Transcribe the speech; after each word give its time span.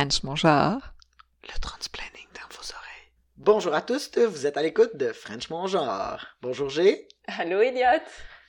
French 0.00 0.22
mon 0.22 0.34
genre. 0.34 0.80
Le 1.42 1.60
transplanning 1.60 2.26
dans 2.32 2.56
vos 2.56 2.72
oreilles. 2.72 3.12
Bonjour 3.36 3.74
à 3.74 3.82
tous, 3.82 4.10
vous 4.16 4.46
êtes 4.46 4.56
à 4.56 4.62
l'écoute 4.62 4.96
de 4.96 5.12
French 5.12 5.50
mon 5.50 5.66
genre. 5.66 6.24
Bonjour 6.40 6.70
G. 6.70 7.06
Allô 7.26 7.60
Elliot. 7.60 8.02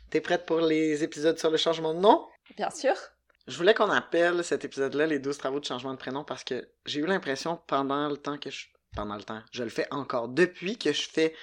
T'es 0.09 0.21
prête 0.21 0.45
pour 0.45 0.61
les 0.61 1.03
épisodes 1.03 1.37
sur 1.37 1.51
le 1.51 1.57
changement 1.57 1.93
de 1.93 1.99
nom? 1.99 2.25
Bien 2.55 2.69
sûr. 2.69 2.93
Je 3.47 3.57
voulais 3.57 3.73
qu'on 3.73 3.89
appelle 3.89 4.45
cet 4.45 4.63
épisode-là 4.63 5.07
les 5.07 5.19
12 5.19 5.37
travaux 5.37 5.59
de 5.59 5.65
changement 5.65 5.91
de 5.91 5.97
prénom 5.97 6.23
parce 6.23 6.45
que 6.45 6.69
j'ai 6.85 7.01
eu 7.01 7.05
l'impression 7.05 7.59
pendant 7.67 8.07
le 8.07 8.15
temps 8.15 8.37
que 8.37 8.49
je... 8.49 8.67
Pendant 8.95 9.15
le 9.15 9.23
temps, 9.23 9.41
je 9.51 9.63
le 9.63 9.69
fais 9.69 9.87
encore. 9.91 10.29
Depuis 10.29 10.77
que 10.77 10.93
je 10.93 11.09
fais... 11.09 11.35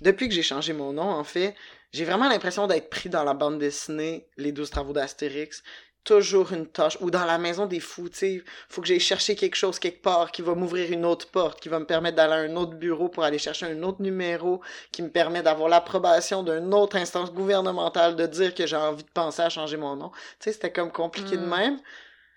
Depuis 0.00 0.26
que 0.30 0.34
j'ai 0.34 0.42
changé 0.42 0.72
mon 0.72 0.94
nom, 0.94 1.10
en 1.10 1.24
fait, 1.24 1.54
j'ai 1.92 2.06
vraiment 2.06 2.30
l'impression 2.30 2.66
d'être 2.66 2.88
pris 2.88 3.10
dans 3.10 3.24
la 3.24 3.34
bande 3.34 3.58
dessinée 3.58 4.26
Les 4.38 4.52
12 4.52 4.70
travaux 4.70 4.94
d'Astérix 4.94 5.62
toujours 6.04 6.52
une 6.52 6.66
tâche. 6.66 6.96
Ou 7.00 7.10
dans 7.10 7.24
la 7.24 7.38
maison 7.38 7.66
des 7.66 7.80
fous, 7.80 8.08
tu 8.08 8.16
sais, 8.18 8.44
faut 8.68 8.80
que 8.80 8.86
j'aille 8.88 9.00
chercher 9.00 9.36
quelque 9.36 9.56
chose 9.56 9.78
quelque 9.78 10.02
part 10.02 10.32
qui 10.32 10.42
va 10.42 10.54
m'ouvrir 10.54 10.90
une 10.92 11.04
autre 11.04 11.28
porte, 11.30 11.60
qui 11.60 11.68
va 11.68 11.78
me 11.78 11.84
permettre 11.86 12.16
d'aller 12.16 12.32
à 12.34 12.36
un 12.50 12.56
autre 12.56 12.74
bureau 12.74 13.08
pour 13.08 13.22
aller 13.24 13.38
chercher 13.38 13.66
un 13.66 13.82
autre 13.82 14.02
numéro, 14.02 14.60
qui 14.92 15.02
me 15.02 15.10
permet 15.10 15.42
d'avoir 15.42 15.68
l'approbation 15.68 16.42
d'une 16.42 16.72
autre 16.74 16.96
instance 16.96 17.32
gouvernementale 17.32 18.16
de 18.16 18.26
dire 18.26 18.54
que 18.54 18.66
j'ai 18.66 18.76
envie 18.76 19.04
de 19.04 19.10
penser 19.10 19.42
à 19.42 19.48
changer 19.50 19.76
mon 19.76 19.96
nom. 19.96 20.10
Tu 20.10 20.16
sais, 20.40 20.52
c'était 20.52 20.72
comme 20.72 20.92
compliqué 20.92 21.36
de 21.36 21.44
Mm. 21.44 21.48
même. 21.56 21.80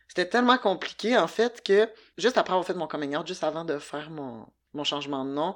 C'était 0.07 0.30
tellement 0.30 0.57
compliqué, 0.57 1.18
en 1.18 1.27
fait, 1.27 1.62
que 1.63 1.90
juste 2.18 2.38
après 2.38 2.54
avoir 2.54 2.66
fait 2.66 2.73
mon 2.76 2.88
coming 2.88 3.16
out, 3.16 3.26
juste 3.27 3.43
avant 3.43 3.66
de 3.66 3.80
faire 3.80 4.09
mon, 4.12 4.45
mon 4.73 4.84
changement 4.84 5.26
de 5.26 5.32
nom, 5.32 5.55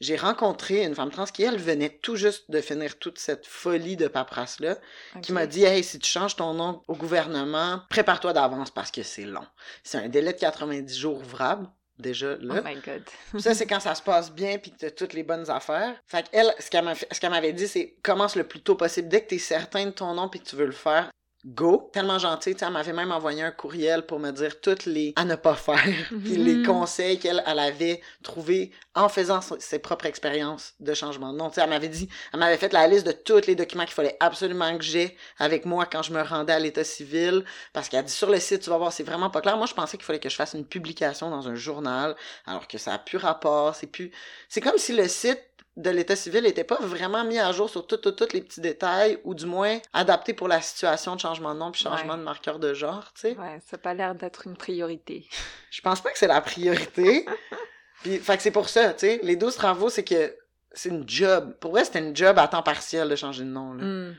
j'ai 0.00 0.16
rencontré 0.16 0.84
une 0.84 0.94
femme 0.94 1.10
trans 1.10 1.24
qui, 1.24 1.42
elle, 1.42 1.58
venait 1.58 1.88
tout 2.02 2.16
juste 2.16 2.50
de 2.50 2.60
finir 2.60 2.98
toute 2.98 3.18
cette 3.18 3.46
folie 3.46 3.96
de 3.96 4.08
paperasse-là 4.08 4.76
qui 5.22 5.32
m'a 5.32 5.46
dit 5.46 5.64
Hey, 5.64 5.82
si 5.82 5.98
tu 5.98 6.08
changes 6.08 6.36
ton 6.36 6.54
nom 6.54 6.82
au 6.88 6.94
gouvernement, 6.94 7.82
prépare-toi 7.90 8.32
d'avance 8.32 8.70
parce 8.70 8.90
que 8.90 9.02
c'est 9.02 9.24
long. 9.24 9.46
C'est 9.82 9.98
un 9.98 10.08
délai 10.08 10.32
de 10.32 10.38
90 10.38 10.96
jours 10.96 11.18
ouvrables, 11.18 11.68
déjà 11.98 12.36
Oh 12.40 12.44
là. 12.44 12.62
my 12.64 12.76
god. 12.76 13.02
Ça, 13.40 13.54
c'est 13.54 13.66
quand 13.66 13.80
ça 13.80 13.94
se 13.94 14.02
passe 14.02 14.30
bien 14.30 14.58
puis 14.58 14.70
que 14.70 14.76
t'as 14.76 14.90
toutes 14.90 15.14
les 15.14 15.24
bonnes 15.24 15.50
affaires. 15.50 15.96
Fait 16.06 16.28
qu'elle, 16.30 16.52
ce 16.58 16.70
qu'elle 16.70 17.30
m'avait 17.30 17.52
dit, 17.52 17.66
c'est 17.66 17.96
commence 18.02 18.36
le 18.36 18.44
plus 18.44 18.60
tôt 18.60 18.76
possible. 18.76 19.08
Dès 19.08 19.22
que 19.22 19.28
t'es 19.30 19.38
certain 19.38 19.86
de 19.86 19.90
ton 19.90 20.14
nom 20.14 20.28
puis 20.28 20.40
que 20.40 20.46
tu 20.46 20.56
veux 20.56 20.66
le 20.66 20.72
faire, 20.72 21.10
go. 21.54 21.90
Tellement 21.92 22.18
gentil, 22.18 22.52
tu 22.54 22.58
sais, 22.60 22.66
elle 22.66 22.72
m'avait 22.72 22.92
même 22.92 23.12
envoyé 23.12 23.42
un 23.42 23.50
courriel 23.50 24.06
pour 24.06 24.18
me 24.18 24.30
dire 24.30 24.60
toutes 24.60 24.86
les 24.86 25.12
à 25.16 25.24
ne 25.24 25.34
pas 25.34 25.54
faire 25.54 25.82
puis 26.24 26.36
les 26.36 26.56
Mhm. 26.56 26.62
conseils 26.62 27.18
qu'elle 27.18 27.42
elle 27.46 27.58
avait 27.58 28.00
trouvés 28.22 28.70
en 28.94 29.08
faisant 29.08 29.40
so- 29.40 29.56
ses 29.60 29.78
propres 29.78 30.06
expériences 30.06 30.74
de 30.80 30.92
changement 30.94 31.32
de 31.32 31.38
nom. 31.38 31.48
Tu 31.48 31.56
sais, 31.56 31.60
elle 31.62 31.70
m'avait 31.70 31.88
dit, 31.88 32.08
elle 32.32 32.40
m'avait 32.40 32.56
fait 32.56 32.72
la 32.72 32.86
liste 32.86 33.06
de 33.06 33.12
tous 33.12 33.46
les 33.46 33.54
documents 33.54 33.84
qu'il 33.84 33.94
fallait 33.94 34.16
absolument 34.20 34.76
que 34.76 34.84
j'ai 34.84 35.16
avec 35.38 35.64
moi 35.64 35.86
quand 35.86 36.02
je 36.02 36.12
me 36.12 36.22
rendais 36.22 36.52
à 36.52 36.58
l'état 36.58 36.84
civil 36.84 37.44
parce 37.72 37.88
qu'elle 37.88 38.00
a 38.00 38.02
dit 38.02 38.12
sur 38.12 38.30
le 38.30 38.40
site, 38.40 38.62
tu 38.62 38.70
vas 38.70 38.78
voir, 38.78 38.92
c'est 38.92 39.04
vraiment 39.04 39.30
pas 39.30 39.40
clair. 39.40 39.56
Moi, 39.56 39.66
je 39.66 39.74
pensais 39.74 39.96
qu'il 39.96 40.04
fallait 40.06 40.18
que 40.20 40.28
je 40.28 40.36
fasse 40.36 40.54
une 40.54 40.66
publication 40.66 41.30
dans 41.30 41.48
un 41.48 41.54
journal 41.54 42.16
alors 42.46 42.66
que 42.68 42.78
ça 42.78 42.94
a 42.94 42.98
plus 42.98 43.18
rapport, 43.18 43.74
c'est 43.74 43.86
plus 43.86 44.10
c'est 44.48 44.60
comme 44.60 44.78
si 44.78 44.92
le 44.94 45.06
site 45.08 45.40
de 45.78 45.90
l'état 45.90 46.16
civil 46.16 46.42
n'était 46.42 46.64
pas 46.64 46.76
vraiment 46.80 47.24
mis 47.24 47.38
à 47.38 47.50
jour 47.52 47.70
sur 47.70 47.86
tous 47.86 47.96
tout, 47.98 48.14
les 48.32 48.42
petits 48.42 48.60
détails, 48.60 49.18
ou 49.24 49.34
du 49.34 49.46
moins 49.46 49.78
adapté 49.92 50.34
pour 50.34 50.48
la 50.48 50.60
situation 50.60 51.14
de 51.14 51.20
changement 51.20 51.54
de 51.54 51.60
nom 51.60 51.70
puis 51.70 51.80
changement 51.82 52.12
Ouais. 52.14 52.18
de 52.18 52.24
marqueur 52.24 52.58
de 52.58 52.74
genre, 52.74 53.10
tu 53.14 53.20
sais. 53.22 53.36
Ouais, 53.38 53.60
ça 53.64 53.76
n'a 53.76 53.78
pas 53.78 53.94
l'air 53.94 54.14
d'être 54.14 54.46
une 54.46 54.56
priorité. 54.56 55.26
Je 55.70 55.80
pense 55.80 56.00
pas 56.00 56.10
que 56.10 56.18
c'est 56.18 56.26
la 56.26 56.40
priorité. 56.40 57.24
Puis, 58.02 58.18
fait 58.18 58.36
que 58.36 58.42
c'est 58.42 58.50
pour 58.52 58.68
ça, 58.68 58.92
tu 58.92 59.00
sais. 59.06 59.20
Les 59.22 59.34
12 59.36 59.54
travaux, 59.56 59.88
c'est 59.88 60.04
que 60.04 60.36
c'est 60.72 60.88
une 60.88 61.08
job. 61.08 61.54
Pour 61.60 61.72
vrai, 61.72 61.84
c'était 61.84 61.98
une 61.98 62.14
job 62.14 62.38
à 62.38 62.46
temps 62.46 62.62
partiel 62.62 63.08
de 63.08 63.16
changer 63.16 63.42
de 63.44 63.48
nom. 63.48 63.72
Là. 63.74 63.84
Hmm. 63.84 64.14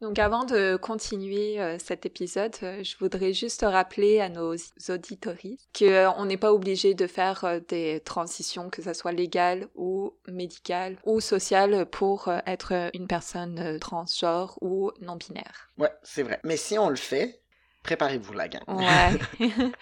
Donc 0.00 0.20
avant 0.20 0.44
de 0.44 0.76
continuer 0.76 1.60
euh, 1.60 1.76
cet 1.78 2.06
épisode, 2.06 2.54
euh, 2.62 2.84
je 2.84 2.96
voudrais 2.98 3.32
juste 3.32 3.62
rappeler 3.62 4.20
à 4.20 4.28
nos 4.28 4.54
auditoristes 4.88 5.68
qu'on 5.76 6.24
n'est 6.24 6.36
pas 6.36 6.52
obligé 6.52 6.94
de 6.94 7.08
faire 7.08 7.44
euh, 7.44 7.58
des 7.68 8.00
transitions, 8.04 8.70
que 8.70 8.80
ce 8.80 8.92
soit 8.92 9.10
légales 9.10 9.66
ou 9.74 10.14
médicales 10.28 10.96
ou 11.04 11.20
sociales, 11.20 11.84
pour 11.86 12.28
euh, 12.28 12.38
être 12.46 12.72
euh, 12.74 12.90
une 12.94 13.08
personne 13.08 13.58
euh, 13.58 13.78
transgenre 13.80 14.56
ou 14.60 14.92
non-binaire. 15.00 15.68
Ouais, 15.78 15.92
c'est 16.04 16.22
vrai. 16.22 16.38
Mais 16.44 16.56
si 16.56 16.78
on 16.78 16.90
le 16.90 16.96
fait, 16.96 17.42
préparez-vous, 17.82 18.34
la 18.34 18.48
gang. 18.48 18.62
Ouais. 18.68 19.48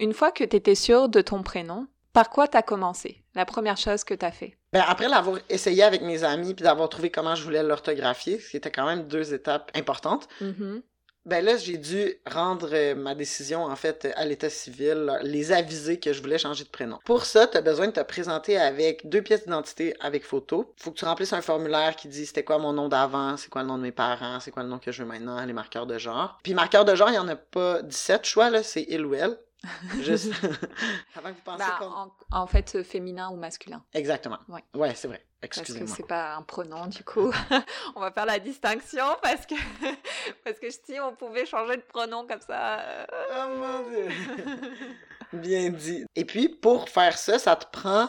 une 0.00 0.12
fois 0.12 0.32
que 0.32 0.42
tu 0.42 0.56
étais 0.56 0.74
sûr 0.74 1.08
de 1.08 1.20
ton 1.20 1.44
prénom, 1.44 1.86
par 2.12 2.30
quoi 2.30 2.48
t'as 2.48 2.62
commencé? 2.62 3.22
La 3.36 3.44
première 3.44 3.76
chose 3.76 4.02
que 4.02 4.14
t'as 4.14 4.32
fait? 4.32 4.58
Ben, 4.72 4.82
après 4.86 5.08
l'avoir 5.08 5.38
essayé 5.50 5.82
avec 5.82 6.00
mes 6.02 6.24
amis 6.24 6.54
puis 6.54 6.64
d'avoir 6.64 6.88
trouvé 6.88 7.10
comment 7.10 7.34
je 7.34 7.44
voulais 7.44 7.62
l'orthographier, 7.62 8.38
ce 8.40 8.50
qui 8.50 8.56
était 8.56 8.70
quand 8.70 8.86
même 8.86 9.06
deux 9.06 9.34
étapes 9.34 9.70
importantes, 9.74 10.28
Mhm. 10.40 10.82
ben 11.26 11.44
là, 11.44 11.56
j'ai 11.56 11.76
dû 11.76 12.14
rendre 12.26 12.70
euh, 12.72 12.94
ma 12.94 13.14
décision, 13.14 13.64
en 13.64 13.76
fait, 13.76 14.08
à 14.16 14.24
l'état 14.24 14.48
civil, 14.50 15.18
les 15.22 15.52
aviser 15.52 16.00
que 16.00 16.12
je 16.12 16.20
voulais 16.22 16.38
changer 16.38 16.64
de 16.64 16.70
prénom. 16.70 16.98
Pour 17.04 17.26
ça, 17.26 17.46
tu 17.46 17.56
as 17.58 17.60
besoin 17.60 17.86
de 17.88 17.92
te 17.92 18.00
présenter 18.00 18.58
avec 18.58 19.06
deux 19.08 19.22
pièces 19.22 19.44
d'identité 19.44 19.94
avec 20.00 20.24
photo. 20.24 20.72
Faut 20.78 20.90
que 20.90 20.98
tu 20.98 21.04
remplisses 21.04 21.32
un 21.34 21.42
formulaire 21.42 21.94
qui 21.94 22.08
dit 22.08 22.24
c'était 22.26 22.42
quoi 22.42 22.58
mon 22.58 22.72
nom 22.72 22.88
d'avant, 22.88 23.36
c'est 23.36 23.50
quoi 23.50 23.60
le 23.62 23.68
nom 23.68 23.76
de 23.76 23.82
mes 23.82 23.92
parents, 23.92 24.40
c'est 24.40 24.50
quoi 24.50 24.62
le 24.64 24.68
nom 24.70 24.78
que 24.78 24.90
je 24.90 25.02
veux 25.02 25.08
maintenant, 25.08 25.44
les 25.44 25.52
marqueurs 25.52 25.86
de 25.86 25.98
genre. 25.98 26.38
Puis 26.42 26.54
marqueurs 26.54 26.84
de 26.86 26.94
genre, 26.94 27.10
il 27.10 27.14
y 27.16 27.18
en 27.18 27.28
a 27.28 27.36
pas 27.36 27.82
17 27.82 28.24
choix, 28.24 28.48
là, 28.50 28.62
c'est 28.62 28.86
il 28.88 29.04
ou 29.04 29.14
elle. 29.14 29.36
Juste 30.00 30.32
avant 31.16 31.30
que 31.30 31.34
vous 31.34 31.42
pensiez 31.44 31.64
Bah, 31.78 31.78
en, 31.82 32.10
en 32.42 32.46
fait, 32.46 32.74
euh, 32.76 32.82
féminin 32.84 33.30
ou 33.30 33.36
masculin. 33.36 33.82
Exactement. 33.94 34.38
Ouais. 34.48 34.62
Ouais, 34.74 34.94
c'est 34.94 35.08
vrai. 35.08 35.24
Parce 35.40 35.56
que 35.56 35.60
Excusez-moi. 35.60 35.94
c'est 35.96 36.06
pas 36.06 36.34
un 36.36 36.42
pronom 36.42 36.86
du 36.86 37.02
coup. 37.04 37.32
on 37.96 38.00
va 38.00 38.12
faire 38.12 38.26
la 38.26 38.38
distinction 38.38 39.04
parce 39.22 39.44
que 39.46 39.54
parce 40.44 40.58
que 40.60 40.70
si 40.70 41.00
on 41.00 41.14
pouvait 41.16 41.46
changer 41.46 41.76
de 41.76 41.82
pronom 41.82 42.26
comme 42.26 42.40
ça. 42.40 42.78
euh, 42.80 43.06
Oh 43.34 43.56
mon 43.56 43.88
dieu! 43.90 44.08
Bien 45.32 45.70
dit. 45.70 46.04
Et 46.14 46.24
puis, 46.24 46.48
pour 46.48 46.88
faire 46.88 47.16
ça, 47.18 47.38
ça 47.38 47.56
te 47.56 47.66
prend 47.70 48.08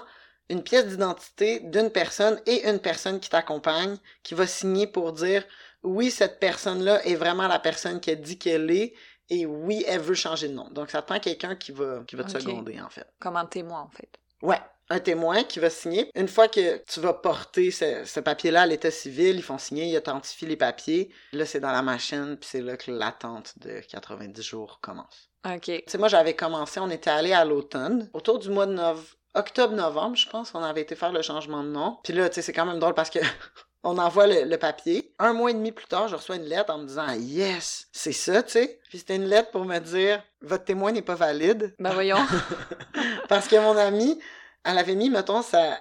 une 0.50 0.62
pièce 0.62 0.88
d'identité 0.88 1.62
d'une 1.62 1.90
personne 1.90 2.40
et 2.46 2.68
une 2.70 2.80
personne 2.80 3.20
qui 3.20 3.30
t'accompagne, 3.30 3.98
qui 4.24 4.36
va 4.36 4.46
signer 4.46 4.88
pour 4.88 5.14
dire 5.14 5.44
oui, 5.84 6.12
cette 6.12 6.40
personne-là 6.40 7.06
est 7.06 7.16
vraiment 7.16 7.48
la 7.48 7.60
personne 7.60 8.00
qui 8.00 8.12
a 8.12 8.16
dit 8.16 8.38
qu'elle 8.38 8.70
est, 8.72 8.94
et 9.30 9.46
oui, 9.46 9.84
elle 9.88 10.02
veut 10.02 10.16
changer 10.16 10.48
de 10.48 10.54
nom. 10.54 10.70
Donc, 10.70 10.92
ça 10.92 11.02
prend 11.02 11.20
quelqu'un 11.20 11.56
qui 11.56 11.72
va, 11.72 12.04
qui 12.08 12.16
va 12.16 12.24
te 12.24 12.32
seconder, 12.32 12.80
en 12.82 12.90
fait. 12.90 13.08
comme 13.20 13.38
un 13.38 13.46
témoin 13.46 13.82
en 13.82 13.90
fait. 13.90 14.10
Ouais, 14.42 14.60
un 14.90 15.00
témoin 15.00 15.44
qui 15.44 15.60
va 15.60 15.70
signer. 15.70 16.10
Une 16.16 16.28
fois 16.28 16.48
que 16.50 16.84
tu 16.86 17.00
vas 17.00 17.14
porter 17.14 17.72
ce, 17.72 18.04
ce 18.06 18.20
papier-là 18.20 18.64
à 18.64 18.66
l'état 18.66 18.92
civil, 18.92 19.38
ils 19.38 19.44
font 19.44 19.58
signer, 19.58 19.86
ils 19.86 19.98
authentifient 19.98 20.46
les 20.48 20.58
papiers. 20.58 21.10
Là, 21.32 21.46
c'est 21.46 21.60
dans 21.62 21.72
la 21.72 21.82
machine, 21.82 22.38
puis 22.40 22.50
c'est 22.52 22.62
là 22.62 22.76
que 22.76 22.92
l'attente 22.92 23.54
de 23.60 23.80
90 23.90 24.42
jours 24.42 24.80
commence. 24.82 25.30
Ok. 25.46 25.64
Tu 25.64 25.84
sais, 25.88 25.98
moi, 25.98 26.08
j'avais 26.10 26.36
commencé, 26.36 26.80
on 26.80 26.90
était 26.90 27.10
allé 27.10 27.34
à 27.34 27.46
l'automne, 27.46 28.10
autour 28.14 28.40
du 28.40 28.50
mois 28.50 28.66
de 28.66 28.74
nov... 28.74 29.16
octobre-novembre, 29.34 30.16
je 30.16 30.30
pense, 30.30 30.54
on 30.54 30.64
avait 30.64 30.82
été 30.82 30.96
faire 30.96 31.12
le 31.12 31.22
changement 31.22 31.64
de 31.64 31.70
nom. 31.70 31.98
Puis 32.04 32.14
là, 32.14 32.30
tu 32.30 32.36
sais, 32.36 32.42
c'est 32.42 32.54
quand 32.54 32.66
même 32.66 32.80
drôle 32.80 32.94
parce 32.94 33.10
que 33.10 33.20
on 33.84 33.98
envoie 33.98 34.28
le, 34.28 34.44
le 34.46 34.58
papier. 34.58 35.14
Un 35.20 35.34
mois 35.34 35.52
et 35.52 35.54
demi 35.54 35.72
plus 35.72 35.86
tard, 35.86 36.08
je 36.08 36.16
reçois 36.16 36.38
une 36.38 36.46
lettre 36.46 36.74
en 36.74 36.80
me 36.80 36.88
disant 36.88 37.08
Yes, 37.14 37.88
c'est 37.92 38.14
ça, 38.14 38.42
tu 38.44 38.52
sais. 38.52 38.80
Puis 38.90 39.00
c'était 39.00 39.16
une 39.16 39.26
lettre 39.26 39.52
pour 39.52 39.66
me 39.66 39.78
dire 39.80 40.24
Votre 40.42 40.64
témoin 40.64 40.92
n'est 40.92 41.02
pas 41.02 41.16
valide. 41.16 41.76
Bah 41.80 41.92
voyons. 41.94 42.18
parce 43.30 43.48
que 43.48 43.58
mon 43.58 43.78
amie, 43.78 44.20
elle 44.64 44.78
avait 44.78 44.96
mis, 44.96 45.10
mettons, 45.10 45.42
sa, 45.42 45.78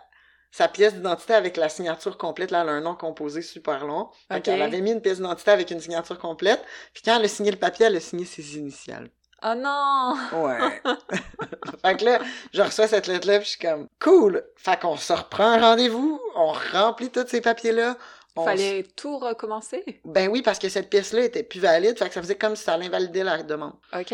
sa 0.51 0.69
pièce 0.69 0.95
d'identité 0.95 1.35
avec 1.35 1.57
la 1.57 1.69
signature 1.69 2.19
complète. 2.19 2.51
Là, 2.51 2.63
elle 2.63 2.69
a 2.69 2.73
un 2.73 2.81
nom 2.81 2.95
composé 2.97 3.41
super 3.41 3.87
long. 3.87 4.11
Ok. 4.31 4.43
qu'elle 4.43 4.63
avait 4.63 4.81
mis 4.81 4.93
une 4.93 5.01
pièce 5.01 5.19
d'identité 5.19 5.53
avec 5.53 5.71
une 5.71 5.81
signature 5.81 6.19
complète. 6.19 6.63
Puis 6.93 7.03
quand 7.05 7.17
elle 7.17 7.25
a 7.25 7.29
signé 7.29 7.51
le 7.53 7.59
papier, 7.59 7.87
elle 7.87 7.97
a 7.97 8.01
signé 8.01 8.25
ses 8.25 8.57
initiales. 8.57 9.11
Oh 9.45 9.55
non. 9.55 10.17
Ouais. 10.33 10.59
fait 11.85 11.97
que 11.97 12.05
là, 12.05 12.19
je 12.53 12.63
reçois 12.63 12.89
cette 12.89 13.07
lettre-là, 13.07 13.39
puis 13.39 13.45
je 13.45 13.51
suis 13.51 13.59
comme, 13.59 13.89
cool! 14.01 14.45
Fait 14.57 14.79
qu'on 14.81 14.97
se 14.97 15.13
reprend 15.13 15.45
un 15.45 15.61
rendez-vous, 15.61 16.21
on 16.35 16.53
remplit 16.73 17.11
tous 17.11 17.27
ces 17.27 17.41
papiers-là. 17.41 17.97
on 18.37 18.45
Fallait 18.45 18.85
tout 18.97 19.19
recommencer? 19.19 20.01
Ben 20.05 20.29
oui, 20.29 20.43
parce 20.43 20.59
que 20.59 20.69
cette 20.69 20.91
pièce-là 20.91 21.25
était 21.25 21.43
plus 21.43 21.61
valide, 21.61 21.99
fait 21.99 22.09
que 22.09 22.15
ça 22.15 22.23
faisait 22.23 22.37
comme 22.39 22.57
si 22.57 22.65
ça 22.65 22.75
allait 22.75 22.87
invalider 22.87 23.23
la 23.23 23.43
demande. 23.43 23.75
Ok. 23.99 24.13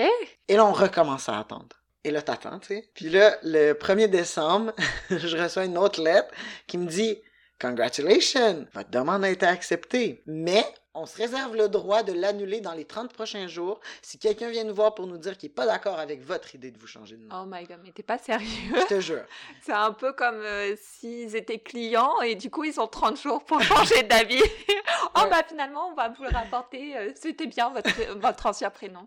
Et 0.49 0.57
là, 0.57 0.65
on 0.65 0.73
recommence 0.73 1.29
à 1.29 1.39
attendre. 1.39 1.69
Et 2.05 2.11
là, 2.11 2.23
t'attends, 2.23 2.59
tu 2.59 2.69
sais. 2.69 2.89
Puis 2.95 3.11
là, 3.11 3.37
le 3.43 3.73
1er 3.73 4.09
décembre, 4.09 4.73
je 5.11 5.37
reçois 5.37 5.65
une 5.65 5.79
autre 5.79 6.03
lettre 6.03 6.29
qui 6.67 6.79
me 6.79 6.87
dit 6.87 7.19
Congratulations, 7.61 8.67
votre 8.73 8.91
demande 8.91 9.25
a 9.25 9.31
été 9.31 9.45
acceptée. 9.45 10.23
Mais 10.27 10.65
on 10.99 11.07
se 11.07 11.17
réserve 11.17 11.57
le 11.57 11.69
droit 11.69 12.03
de 12.03 12.13
l'annuler 12.13 12.61
dans 12.61 12.73
les 12.73 12.85
30 12.85 13.13
prochains 13.13 13.47
jours 13.47 13.81
si 14.03 14.19
quelqu'un 14.19 14.51
vient 14.51 14.65
nous 14.65 14.75
voir 14.75 14.95
pour 14.95 15.07
nous 15.07 15.19
dire 15.19 15.37
qu'il 15.39 15.49
n'est 15.49 15.55
pas 15.55 15.67
d'accord 15.67 15.99
avec 15.99 16.23
votre 16.23 16.55
idée 16.55 16.71
de 16.71 16.79
vous 16.79 16.87
changer 16.87 17.17
de 17.17 17.25
nom. 17.25 17.43
Oh 17.43 17.45
my 17.47 17.65
god, 17.65 17.79
mais 17.85 17.93
t'es 17.93 18.03
pas 18.03 18.19
sérieux? 18.19 18.47
Je 18.75 18.87
te 18.87 19.01
jure. 19.01 19.23
C'est 19.63 19.73
un 19.73 19.93
peu 19.93 20.13
comme 20.13 20.41
euh, 20.41 20.75
s'ils 20.81 21.37
étaient 21.37 21.59
clients 21.61 22.21
et 22.23 22.35
du 22.35 22.51
coup 22.51 22.65
ils 22.65 22.79
ont 22.81 22.87
30 22.87 23.21
jours 23.21 23.45
pour 23.45 23.61
changer 23.63 24.03
d'avis. 24.03 24.43
oh 25.15 25.21
Ouais. 25.23 25.31
bah 25.31 25.43
finalement 25.49 25.89
on 25.91 25.95
va 25.95 26.09
vous 26.11 26.25
le 26.25 26.31
rapporter. 26.31 26.97
euh, 26.97 27.13
C'était 27.15 27.47
bien 27.47 27.71
votre, 27.71 27.91
votre 28.19 28.47
ancien 28.47 28.71
prénom. 28.71 29.07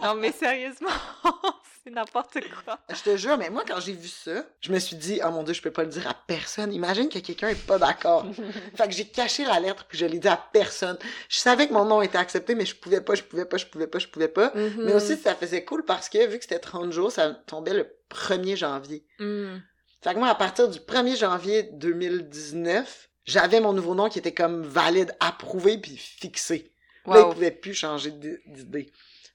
Non, 0.00 0.14
mais 0.14 0.32
sérieusement, 0.32 0.90
c'est 1.84 1.90
n'importe 1.90 2.38
quoi. 2.64 2.78
Je 2.90 3.02
te 3.02 3.16
jure, 3.16 3.36
mais 3.38 3.50
moi, 3.50 3.64
quand 3.66 3.80
j'ai 3.80 3.92
vu 3.92 4.08
ça, 4.08 4.44
je 4.60 4.72
me 4.72 4.78
suis 4.78 4.96
dit, 4.96 5.20
oh 5.24 5.30
mon 5.30 5.42
dieu, 5.42 5.54
je 5.54 5.62
peux 5.62 5.70
pas 5.70 5.82
le 5.82 5.88
dire 5.88 6.06
à 6.08 6.14
personne. 6.14 6.72
Imagine 6.72 7.08
que 7.08 7.18
quelqu'un 7.18 7.48
est 7.48 7.66
pas 7.66 7.78
d'accord. 7.78 8.26
fait 8.76 8.88
que 8.88 8.94
j'ai 8.94 9.06
caché 9.06 9.44
la 9.44 9.60
lettre 9.60 9.84
puis 9.88 9.98
je 9.98 10.06
l'ai 10.06 10.18
dit 10.18 10.28
à 10.28 10.36
personne. 10.52 10.98
Je 11.28 11.36
savais 11.36 11.68
que 11.68 11.72
mon 11.72 11.84
nom 11.84 12.02
était 12.02 12.18
accepté, 12.18 12.54
mais 12.54 12.66
je 12.66 12.76
pouvais 12.76 13.00
pas, 13.00 13.14
je 13.14 13.22
pouvais 13.22 13.44
pas, 13.44 13.56
je 13.56 13.66
pouvais 13.66 13.86
pas, 13.86 13.98
je 13.98 14.08
pouvais 14.08 14.28
pas. 14.28 14.52
Mhm. 14.54 14.84
Mais 14.84 14.94
aussi, 14.94 15.16
ça 15.16 15.34
faisait 15.34 15.64
cool 15.64 15.84
parce 15.84 16.08
que 16.08 16.26
vu 16.26 16.38
que 16.38 16.44
c'était 16.44 16.58
30 16.58 16.92
jours, 16.92 17.10
ça 17.10 17.30
tombait 17.30 17.74
le 17.74 17.88
1er 18.10 18.56
janvier. 18.56 19.04
Mm. 19.18 19.58
Fait 20.02 20.14
que 20.14 20.18
moi, 20.18 20.28
à 20.28 20.34
partir 20.34 20.68
du 20.68 20.78
1er 20.78 21.16
janvier 21.18 21.64
2019, 21.74 23.08
j'avais 23.24 23.60
mon 23.60 23.72
nouveau 23.72 23.94
nom 23.94 24.08
qui 24.08 24.18
était 24.18 24.32
comme 24.32 24.62
valide, 24.62 25.14
approuvé 25.20 25.78
puis 25.78 25.96
fixé. 25.96 26.72
Là, 27.06 27.22
Wow. 27.22 27.30
il 27.30 27.34
pouvait 27.34 27.50
plus 27.50 27.74
changer 27.74 28.10
d'idée. 28.10 28.92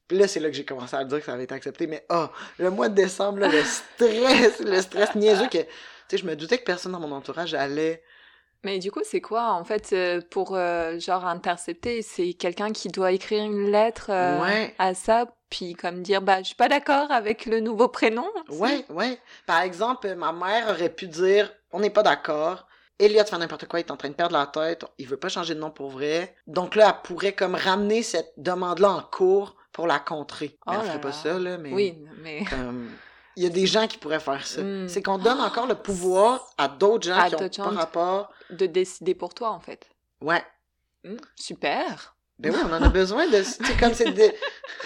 Puis 0.07 0.17
là, 0.17 0.27
c'est 0.27 0.39
là 0.39 0.49
que 0.49 0.55
j'ai 0.55 0.65
commencé 0.65 0.95
à 0.95 1.03
dire 1.05 1.19
que 1.19 1.25
ça 1.25 1.33
avait 1.33 1.45
été 1.45 1.55
accepté. 1.55 1.87
Mais 1.87 2.05
ah, 2.09 2.31
le 2.57 2.69
mois 2.69 2.89
de 2.89 2.95
décembre, 2.95 3.39
là, 3.39 3.47
le 3.47 3.63
stress, 3.63 4.59
le 4.59 4.81
stress 4.81 5.15
niaiseux 5.15 5.47
que... 5.47 5.59
Tu 5.59 5.65
sais, 6.09 6.17
je 6.17 6.25
me 6.25 6.35
doutais 6.35 6.57
que 6.57 6.65
personne 6.65 6.91
dans 6.91 6.99
mon 6.99 7.11
entourage 7.11 7.53
allait... 7.53 8.03
Mais 8.65 8.79
du 8.79 8.91
coup, 8.91 9.01
c'est 9.03 9.19
quoi 9.19 9.51
en 9.51 9.65
fait 9.65 9.91
euh, 9.91 10.21
pour 10.31 10.55
euh, 10.55 10.97
genre 10.97 11.25
intercepter? 11.25 12.01
C'est 12.01 12.31
quelqu'un 12.33 12.71
qui 12.71 12.87
doit 12.87 13.11
écrire 13.11 13.43
une 13.43 13.69
lettre 13.69 14.05
euh, 14.09 14.41
Ouais. 14.41 14.73
à 14.79 14.93
ça, 14.93 15.25
puis 15.49 15.73
comme 15.73 16.01
dire 16.01 16.21
bah 16.21 16.37
je 16.39 16.45
suis 16.45 16.55
pas 16.55 16.69
d'accord 16.69 17.11
avec 17.11 17.45
le 17.45 17.59
nouveau 17.59 17.89
prénom. 17.89 18.25
Ouais, 18.47 18.85
ouais. 18.87 19.19
Par 19.45 19.59
exemple, 19.63 20.15
ma 20.15 20.31
mère 20.31 20.69
aurait 20.69 20.87
pu 20.87 21.07
dire 21.07 21.51
«On 21.73 21.81
n'est 21.81 21.89
pas 21.89 22.03
d'accord. 22.03 22.65
Elliot 22.99 23.25
fait 23.25 23.37
n'importe 23.37 23.67
quoi, 23.67 23.81
il 23.81 23.85
est 23.85 23.91
en 23.91 23.97
train 23.97 24.07
de 24.07 24.13
perdre 24.13 24.37
la 24.37 24.45
tête. 24.45 24.85
Il 24.97 25.09
veut 25.09 25.17
pas 25.17 25.27
changer 25.27 25.55
de 25.55 25.59
nom 25.59 25.69
pour 25.71 25.89
vrai.» 25.89 26.33
Donc 26.47 26.75
là, 26.75 26.87
elle 26.95 27.01
pourrait 27.05 27.33
comme 27.33 27.55
ramener 27.55 28.01
cette 28.01 28.31
demande-là 28.37 28.91
en 28.91 29.01
cours 29.01 29.57
pour 29.73 29.87
la 29.87 29.99
contrer. 29.99 30.57
Mais 30.67 30.73
Oh 30.77 30.77
là 30.77 30.83
ferait 30.83 31.01
pas 31.01 31.11
ça, 31.11 31.37
là, 31.37 31.57
mais... 31.57 31.73
Oui, 31.73 31.97
mais 32.21 32.45
Comme, 32.49 32.89
il 33.35 33.43
y 33.43 33.45
a 33.45 33.49
des 33.49 33.65
gens 33.65 33.87
qui 33.87 33.97
pourraient 33.97 34.19
faire 34.19 34.45
ça. 34.45 34.61
Mm. 34.61 34.87
C'est 34.87 35.01
qu'on 35.01 35.17
donne 35.17 35.41
encore 35.41 35.67
le 35.67 35.75
pouvoir 35.75 36.47
à 36.57 36.67
d'autres 36.69 37.07
gens 37.07 37.17
À 37.17 37.29
qui 37.29 37.35
ont 37.35 37.49
pas 37.49 37.71
rapport. 37.71 38.31
de 38.51 38.65
décider 38.67 39.15
pour 39.15 39.33
toi 39.33 39.49
en 39.49 39.59
fait. 39.59 39.89
Ouais. 40.21 40.43
Mm, 41.03 41.17
Super. 41.35 42.15
Ben 42.43 42.51
oui, 42.53 42.59
on 42.69 42.73
en 42.73 42.81
a 42.81 42.89
besoin 42.89 43.27
de. 43.27 43.41
Sais, 43.41 43.57
comme 43.79 43.93
c'est 43.93 44.11
de- 44.11 44.31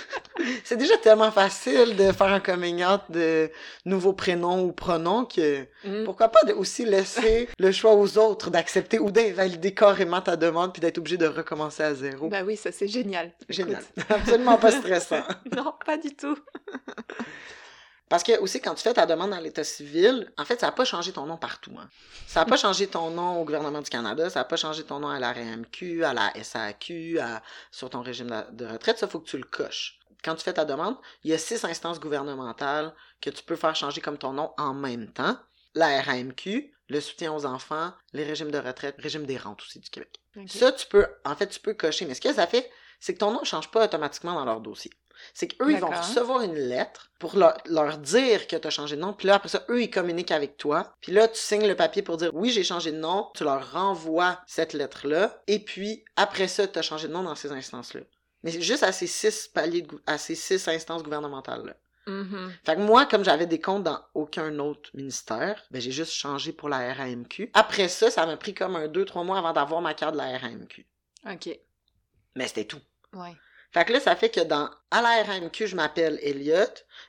c'est 0.63 0.77
déjà 0.77 0.95
tellement 0.98 1.31
facile 1.31 1.95
de 1.95 2.12
faire 2.12 2.27
un 2.27 2.39
coming 2.39 2.86
out 2.86 3.01
de 3.09 3.50
nouveaux 3.86 4.13
prénoms 4.13 4.63
ou 4.63 4.71
pronoms 4.71 5.25
que 5.25 5.65
Mm. 5.83 6.04
pourquoi 6.06 6.27
pas 6.30 6.44
de 6.48 6.54
aussi 6.54 6.86
laisser 6.86 7.48
le 7.59 7.71
choix 7.71 7.94
aux 7.95 8.18
autres 8.18 8.50
d'accepter 8.50 9.00
ou 9.00 9.09
d'invalider 9.12 9.74
carrément 9.74 10.21
ta 10.21 10.36
demande 10.36 10.74
puis 10.74 10.80
d'être 10.81 10.98
obligé 10.98 11.18
de 11.18 11.27
recommencer 11.27 11.83
à 11.83 11.94
zéro. 11.94 12.30
Bah 12.30 12.42
oui, 12.45 12.56
ça 12.57 12.71
c'est 12.71 12.88
génial. 12.88 13.31
Génial. 13.50 13.81
Écoute. 13.98 14.06
Absolument 14.12 14.57
pas 14.57 14.71
stressant. 14.71 15.21
non, 15.56 15.74
pas 15.86 15.98
du 15.98 16.15
tout. 16.15 16.38
Parce 18.09 18.24
que 18.24 18.39
aussi, 18.39 18.62
quand 18.62 18.74
tu 18.74 18.83
fais 18.83 18.94
ta 18.94 19.06
demande 19.06 19.31
dans 19.31 19.39
l'État 19.39 19.63
civil, 19.63 20.31
en 20.38 20.45
fait, 20.45 20.59
ça 20.59 20.68
n'a 20.68 20.71
pas 20.71 20.86
changé 20.86 21.12
ton 21.12 21.25
nom 21.25 21.38
partout. 21.38 21.74
Hein. 21.77 21.89
Ça 22.25 22.39
n'a 22.39 22.45
pas 22.45 22.56
changé 22.56 22.88
ton 22.88 23.12
nom 23.12 23.42
au 23.42 23.44
gouvernement 23.44 23.81
du 23.81 23.89
Canada, 23.89 24.30
ça 24.30 24.39
n'a 24.39 24.45
pas 24.45 24.56
changé 24.56 24.83
ton 24.83 25.00
nom 25.00 25.09
à 25.09 25.19
la 25.19 25.33
RMQ, 25.33 26.04
à 26.06 26.13
la 26.13 26.31
SAQ, 26.42 27.19
à, 27.19 27.42
sur 27.71 27.89
ton 27.89 28.01
régime 28.01 28.45
de, 28.51 28.65
retraite. 28.65 28.98
Ça, 28.98 29.07
faut 29.07 29.19
que 29.19 29.27
tu 29.27 29.38
le 29.38 29.44
coches. 29.44 30.00
Quand 30.24 30.36
tu 30.36 30.44
fais 30.44 30.54
ta 30.54 30.65
demande, 30.65 30.95
il 31.24 31.31
y 31.31 31.33
a 31.33 31.38
six 31.38 31.63
instances 31.65 32.00
gouvernementales 32.00 32.94
que 33.21 33.30
tu 33.30 33.44
peux 33.44 33.56
faire 33.56 33.75
changer 33.75 34.01
comme 34.01 34.18
ton 34.18 34.33
nom 34.33 34.51
en 34.57 34.74
même 34.74 35.12
temps. 35.12 35.38
La 35.75 36.01
RAMQ, 36.01 36.74
le 36.89 37.01
soutien 37.01 37.33
aux 37.33 37.45
enfants, 37.45 37.92
les 38.13 38.24
régimes 38.24 38.51
de 38.51 38.57
retraite, 38.57 38.95
régime 39.00 39.25
des 39.25 39.38
rentes 39.38 39.62
aussi 39.62 39.80
du 39.80 39.89
Québec. 39.89 40.19
Ça, 40.48 40.71
tu 40.71 40.88
peux, 40.88 41.06
en 41.25 41.36
fait, 41.36 41.48
tu 41.48 41.59
peux 41.59 41.74
cocher. 41.74 42.06
Mais 42.06 42.13
ce 42.13 42.21
que 42.21 42.33
ça 42.33 42.48
fait, 42.48 42.69
c'est 43.00 43.13
que 43.13 43.19
ton 43.19 43.31
nom 43.31 43.42
ne 43.42 43.45
change 43.45 43.69
pas 43.69 43.86
automatiquement 43.86 44.33
dans 44.33 44.45
leur 44.45 44.62
dossier. 44.62 44.92
C'est 45.34 45.48
qu'eux, 45.48 45.72
ils 45.72 45.80
vont 45.80 45.90
recevoir 45.90 46.42
une 46.42 46.56
lettre 46.56 47.12
pour 47.19 47.36
leur, 47.36 47.58
leur 47.66 47.98
dire 47.98 48.48
que 48.48 48.56
tu 48.56 48.68
as 48.68 48.69
changé 48.69 48.96
de 48.96 49.02
nom. 49.02 49.14
Puis 49.14 49.28
là, 49.28 49.36
après 49.36 49.50
ça, 49.50 49.66
eux, 49.69 49.81
ils 49.81 49.90
communiquent 49.90 50.31
avec 50.31 50.58
toi. 50.58 50.94
Puis 51.02 51.12
là, 51.12 51.28
tu 51.28 51.40
signes 51.40 51.68
le 51.68 51.75
papier 51.75 52.02
pour 52.02 52.18
dire 52.18 52.31
oui, 52.34 52.50
j'ai 52.50 52.64
changé 52.64 52.92
de 52.92 52.98
nom. 52.98 53.30
Tu 53.36 53.44
leur 53.44 53.72
renvoies 53.72 54.40
cette 54.48 54.74
lettre-là. 54.74 55.42
Et 55.48 55.60
puis, 55.60 56.04
après 56.16 56.48
ça, 56.48 56.68
tu 56.68 56.78
as 56.80 56.81
changé 56.81 57.08
de 57.08 57.14
nom 57.14 57.24
dans 57.24 57.36
ces 57.36 57.52
instances-là. 57.52 58.02
Mais 58.44 58.52
c'est 58.52 58.62
juste 58.62 58.84
à 58.84 58.92
ces 58.92 59.08
six 59.08 59.48
paliers, 59.48 59.81
de 59.81 60.02
à 60.06 60.18
ces 60.18 60.36
six 60.36 60.68
instances 60.68 61.04
gouvernementales-là. 61.04 61.74
Mhm. 62.08 62.54
Fait 62.66 62.75
que 62.75 62.81
moi, 62.81 63.06
comme 63.06 63.25
j'avais 63.25 63.46
des 63.46 63.60
comptes 63.60 63.84
dans 63.84 64.00
aucun 64.14 64.60
autre 64.60 64.90
ministère, 64.94 65.62
ben 65.72 65.81
j'ai 65.81 65.92
juste 65.92 66.14
changé 66.14 66.54
pour 66.54 66.69
la 66.69 66.94
RAMQ. 66.94 67.52
Après 67.54 67.90
ça, 67.90 68.10
ça 68.10 68.25
m'a 68.25 68.38
pris 68.38 68.54
comme 68.54 68.78
un 68.78 68.88
deux, 68.88 69.04
trois 69.04 69.24
mois 69.24 69.38
avant 69.38 69.52
d'avoir 69.52 69.81
ma 69.81 69.94
carte 69.94 70.14
de 70.14 70.18
la 70.18 70.38
RAMQ. 70.38 70.86
Ok. 71.30 71.50
Mais 72.36 72.48
c'était 72.48 72.66
tout. 72.66 72.80
Ouais. 73.14 73.36
Fait 73.72 73.86
que 73.86 73.94
là, 73.94 74.00
ça 74.00 74.16
fait 74.16 74.30
que 74.30 74.40
dans 74.42 74.69
à 74.92 75.02
la 75.02 75.24
RAMQ, 75.24 75.68
je 75.68 75.75
m'appelle 75.75 76.19
Elliot, 76.22 76.66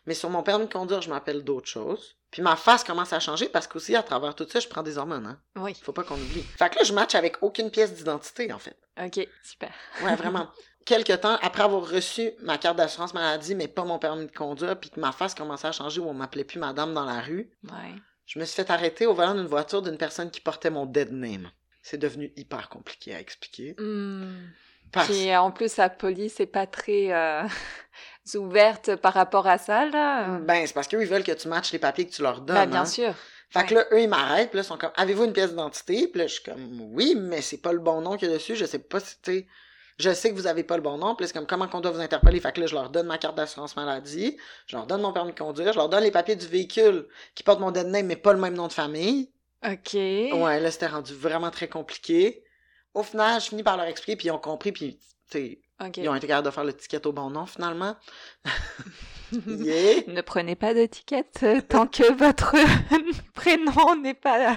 mais 0.07 0.15
sur 0.15 0.29
mon 0.31 0.43
permis 0.43 0.67
de 0.67 0.73
conduire, 0.73 1.01
je 1.03 1.11
m'appelle 1.11 1.45
d'autres 1.45 1.69
choses. 1.69 2.17
Puis 2.31 2.43
ma 2.43 2.57
face 2.57 2.85
commence 2.85 3.13
à 3.13 3.21
changer 3.21 3.49
parce 3.49 3.67
qu'aussi, 3.67 3.97
à 3.97 4.03
travers 4.03 4.35
tout 4.35 4.47
ça, 4.49 4.61
je 4.61 4.69
prends 4.69 4.83
des 4.83 4.99
hormones, 4.99 5.25
hein. 5.27 5.41
Oui. 5.57 5.75
Faut 5.83 5.93
pas 5.93 6.03
qu'on 6.05 6.17
oublie. 6.21 6.43
Fait 6.43 6.69
que 6.69 6.77
là, 6.77 6.85
je 6.85 6.93
match 6.93 7.15
avec 7.15 7.37
aucune 7.43 7.71
pièce 7.71 7.95
d'identité, 7.95 8.53
en 8.53 8.59
fait. 8.59 8.77
Ok. 9.03 9.27
Super. 9.43 9.73
Ouais, 10.03 10.15
vraiment. 10.17 10.51
Quelque 10.85 11.13
temps 11.15 11.39
après 11.43 11.63
avoir 11.63 11.89
reçu 11.89 12.31
ma 12.41 12.59
carte 12.59 12.77
d'assurance 12.77 13.15
maladie, 13.15 13.55
mais 13.55 13.69
pas 13.69 13.85
mon 13.85 13.99
permis 13.99 14.27
de 14.27 14.33
conduire, 14.33 14.79
puis 14.79 14.91
que 14.91 15.01
ma 15.01 15.13
face 15.13 15.35
commençait 15.35 15.69
à 15.69 15.73
changer 15.73 16.01
où 16.01 16.09
on 16.09 16.15
m'appelait 16.15 16.45
plus 16.45 16.59
madame 16.59 16.93
dans 16.95 17.05
la 17.05 17.21
rue, 17.21 17.51
Ouais. 17.65 17.95
je 18.27 18.39
me 18.39 18.45
suis 18.45 18.57
fait 18.57 18.71
arrêter 18.71 19.07
au 19.07 19.15
volant 19.15 19.35
d'une 19.35 19.47
voiture 19.47 19.81
d'une 19.83 19.99
personne 19.99 20.31
qui 20.31 20.41
portait 20.41 20.71
mon 20.71 20.87
dead 20.87 21.13
name. 21.13 21.51
C'est 21.83 21.99
devenu 21.99 22.33
hyper 22.37 22.69
compliqué 22.69 23.15
à 23.15 23.21
expliquer. 23.21 23.75
Hmm. 23.79 24.49
Parce... 24.93 25.09
Puis 25.09 25.35
en 25.37 25.51
plus, 25.51 25.77
la 25.77 25.91
police 25.91 26.41
est 26.41 26.47
pas 26.47 26.67
très 26.67 27.13
euh, 27.13 27.43
ouverte 28.35 28.97
par 28.97 29.15
rapport 29.15 29.47
à 29.47 29.59
ça, 29.59 29.87
là. 29.87 30.39
Ben, 30.39 30.67
c'est 30.67 30.75
parce 30.75 30.89
qu'eux, 30.89 31.03
ils 31.03 31.09
veulent 31.09 31.25
que 31.25 31.33
tu 31.33 31.49
matches 31.49 31.73
les 31.73 31.79
papiers 31.79 32.07
que 32.07 32.13
tu 32.13 32.23
leur 32.23 32.41
donnes. 32.41 32.57
Bah, 32.57 32.67
bien 32.67 32.83
hein. 32.83 32.87
sûr. 32.87 33.15
Fait 33.51 33.65
que 33.65 33.75
là, 33.75 33.85
eux, 33.93 34.03
ils 34.03 34.09
m'arrêtent, 34.09 34.51
puis 34.51 34.59
là, 34.59 34.63
ils 34.63 34.67
sont 34.67 34.77
comme, 34.77 34.93
avez-vous 34.97 35.25
une 35.25 35.33
pièce 35.33 35.51
d'identité? 35.51 36.09
Puis 36.09 36.21
là, 36.21 36.27
je 36.27 36.35
suis 36.35 36.43
comme, 36.43 36.81
oui, 36.93 37.15
mais 37.17 37.41
c'est 37.41 37.63
pas 37.63 37.73
le 37.73 37.79
bon 37.79 38.03
nom 38.03 38.17
qu'il 38.17 38.29
y 38.29 38.31
a 38.31 38.35
dessus, 38.35 38.57
je 38.57 38.67
sais 38.67 38.79
pas 38.79 39.01
si, 39.01 39.21
tu 39.23 39.47
je 39.99 40.15
sais 40.15 40.31
que 40.31 40.35
vous 40.37 40.47
avez 40.47 40.63
pas 40.63 40.77
le 40.77 40.83
bon 40.83 40.97
nom, 40.97 41.17
puis 41.17 41.25
là, 41.25 41.27
c'est 41.27 41.33
comme, 41.37 41.47
comment 41.47 41.67
qu'on 41.67 41.81
doit 41.81 41.91
vous 41.91 42.01
interpeller? 42.01 42.39
Fait 42.39 42.53
que 42.53 42.61
là, 42.61 42.67
je 42.67 42.75
leur 42.75 42.89
donne 42.89 43.07
ma 43.07 43.19
carte 43.19 43.37
d'assurance 43.37 43.75
maladie, 43.75 44.37
je 44.67 44.77
leur 44.77 44.87
donne 44.87 45.01
mon 45.01 45.13
permis 45.13 45.33
de 45.33 45.39
conduire, 45.39 45.73
je 45.73 45.79
leur 45.79 45.89
donne 45.89 46.05
les 46.05 46.13
papiers 46.13 46.37
du 46.37 46.47
véhicule 46.47 47.09
qui 47.35 47.43
porte 47.43 47.59
mon 47.59 47.73
dead 47.73 47.89
name, 47.89 48.07
mais 48.07 48.15
pas 48.15 48.33
le 48.33 48.39
même 48.39 48.55
nom 48.55 48.69
de 48.69 48.73
famille. 48.73 49.33
Ok. 49.67 49.95
Ouais, 49.95 50.61
là, 50.61 50.71
c'était 50.71 50.87
rendu 50.87 51.15
vraiment 51.15 51.51
très 51.51 51.67
compliqué. 51.67 52.45
Au 52.99 53.05
final, 53.05 53.41
je 53.41 53.47
finis 53.47 53.63
par 53.63 53.77
leur 53.77 53.87
expliquer, 53.87 54.17
puis 54.17 54.27
ils 54.27 54.31
ont 54.33 54.41
compris, 54.41 54.73
puis, 54.73 54.99
ils 55.37 56.09
ont 56.09 56.15
été 56.17 56.27
capables 56.27 56.47
de 56.47 56.51
faire 56.51 56.65
l'étiquette 56.65 57.07
au 57.07 57.13
bon 57.13 57.31
nom, 57.31 57.47
finalement. 57.47 57.95
yeah! 59.47 60.01
Ne 60.09 60.21
prenez 60.21 60.57
pas 60.57 60.75
d'étiquette 60.75 61.39
euh, 61.45 61.61
tant 61.61 61.87
que 61.87 62.13
votre 62.13 62.57
prénom 63.35 63.95
n'est 64.03 64.15
pas 64.15 64.57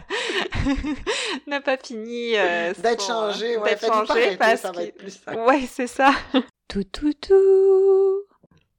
n'a 1.48 1.62
pas 1.62 1.78
fini 1.78 2.36
euh, 2.36 2.74
D'être 2.80 3.02
son- 3.02 3.32
changé, 3.32 3.58
ouais, 3.58 3.70
d'être 3.70 3.86
changé 3.86 4.12
arrêter, 4.12 4.38
parce 4.38 4.62
ça 4.62 4.72
va 4.72 4.84
être 4.86 4.98
plus 4.98 5.12
simple. 5.24 5.40
Ouais, 5.42 5.68
c'est 5.72 5.86
ça. 5.86 6.12
Tout 6.68 6.86
tout 6.86 7.14
tout. 7.14 8.24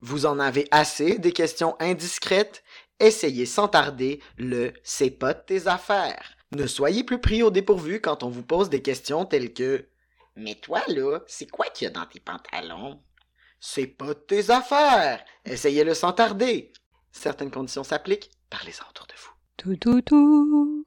Vous 0.01 0.27
en 0.27 0.41
avez 0.41 0.67
assez 0.73 1.19
des 1.19 1.31
questions 1.33 1.77
indiscrètes? 1.79 2.65
Essayez 2.99 3.47
sans 3.47 3.69
tarder 3.69 4.21
le 4.39 4.73
C'est 4.83 5.11
pas 5.11 5.35
de 5.35 5.41
tes 5.47 5.69
affaires. 5.69 6.35
Ne 6.55 6.67
soyez 6.67 7.03
plus 7.03 7.21
pris 7.21 7.43
au 7.43 7.51
dépourvu 7.51 8.01
quand 8.01 8.23
on 8.23 8.29
vous 8.29 8.43
pose 8.43 8.69
des 8.69 8.83
questions 8.83 9.25
telles 9.25 9.55
que 9.55 9.89
Mais 10.37 10.55
toi 10.57 10.83
là, 10.89 11.21
c'est 11.27 11.51
quoi 11.51 11.67
qu'il 11.67 11.87
y 11.87 11.89
a 11.89 11.93
dans 11.93 12.05
tes 12.05 12.21
pantalons? 12.21 13.01
C'est 13.59 13.87
pas 13.87 14.09
de 14.09 14.13
tes 14.15 14.51
affaires. 14.51 15.25
Essayez-le 15.45 15.95
sans 15.95 16.13
tarder. 16.13 16.73
Certaines 17.11 17.51
conditions 17.51 17.85
s'appliquent. 17.85 18.31
Parlez-en 18.51 18.89
autour 18.91 19.07
de 19.07 19.15
vous. 19.17 19.33
Tout 19.57 19.77
tout 19.77 20.03
tout. 20.03 20.85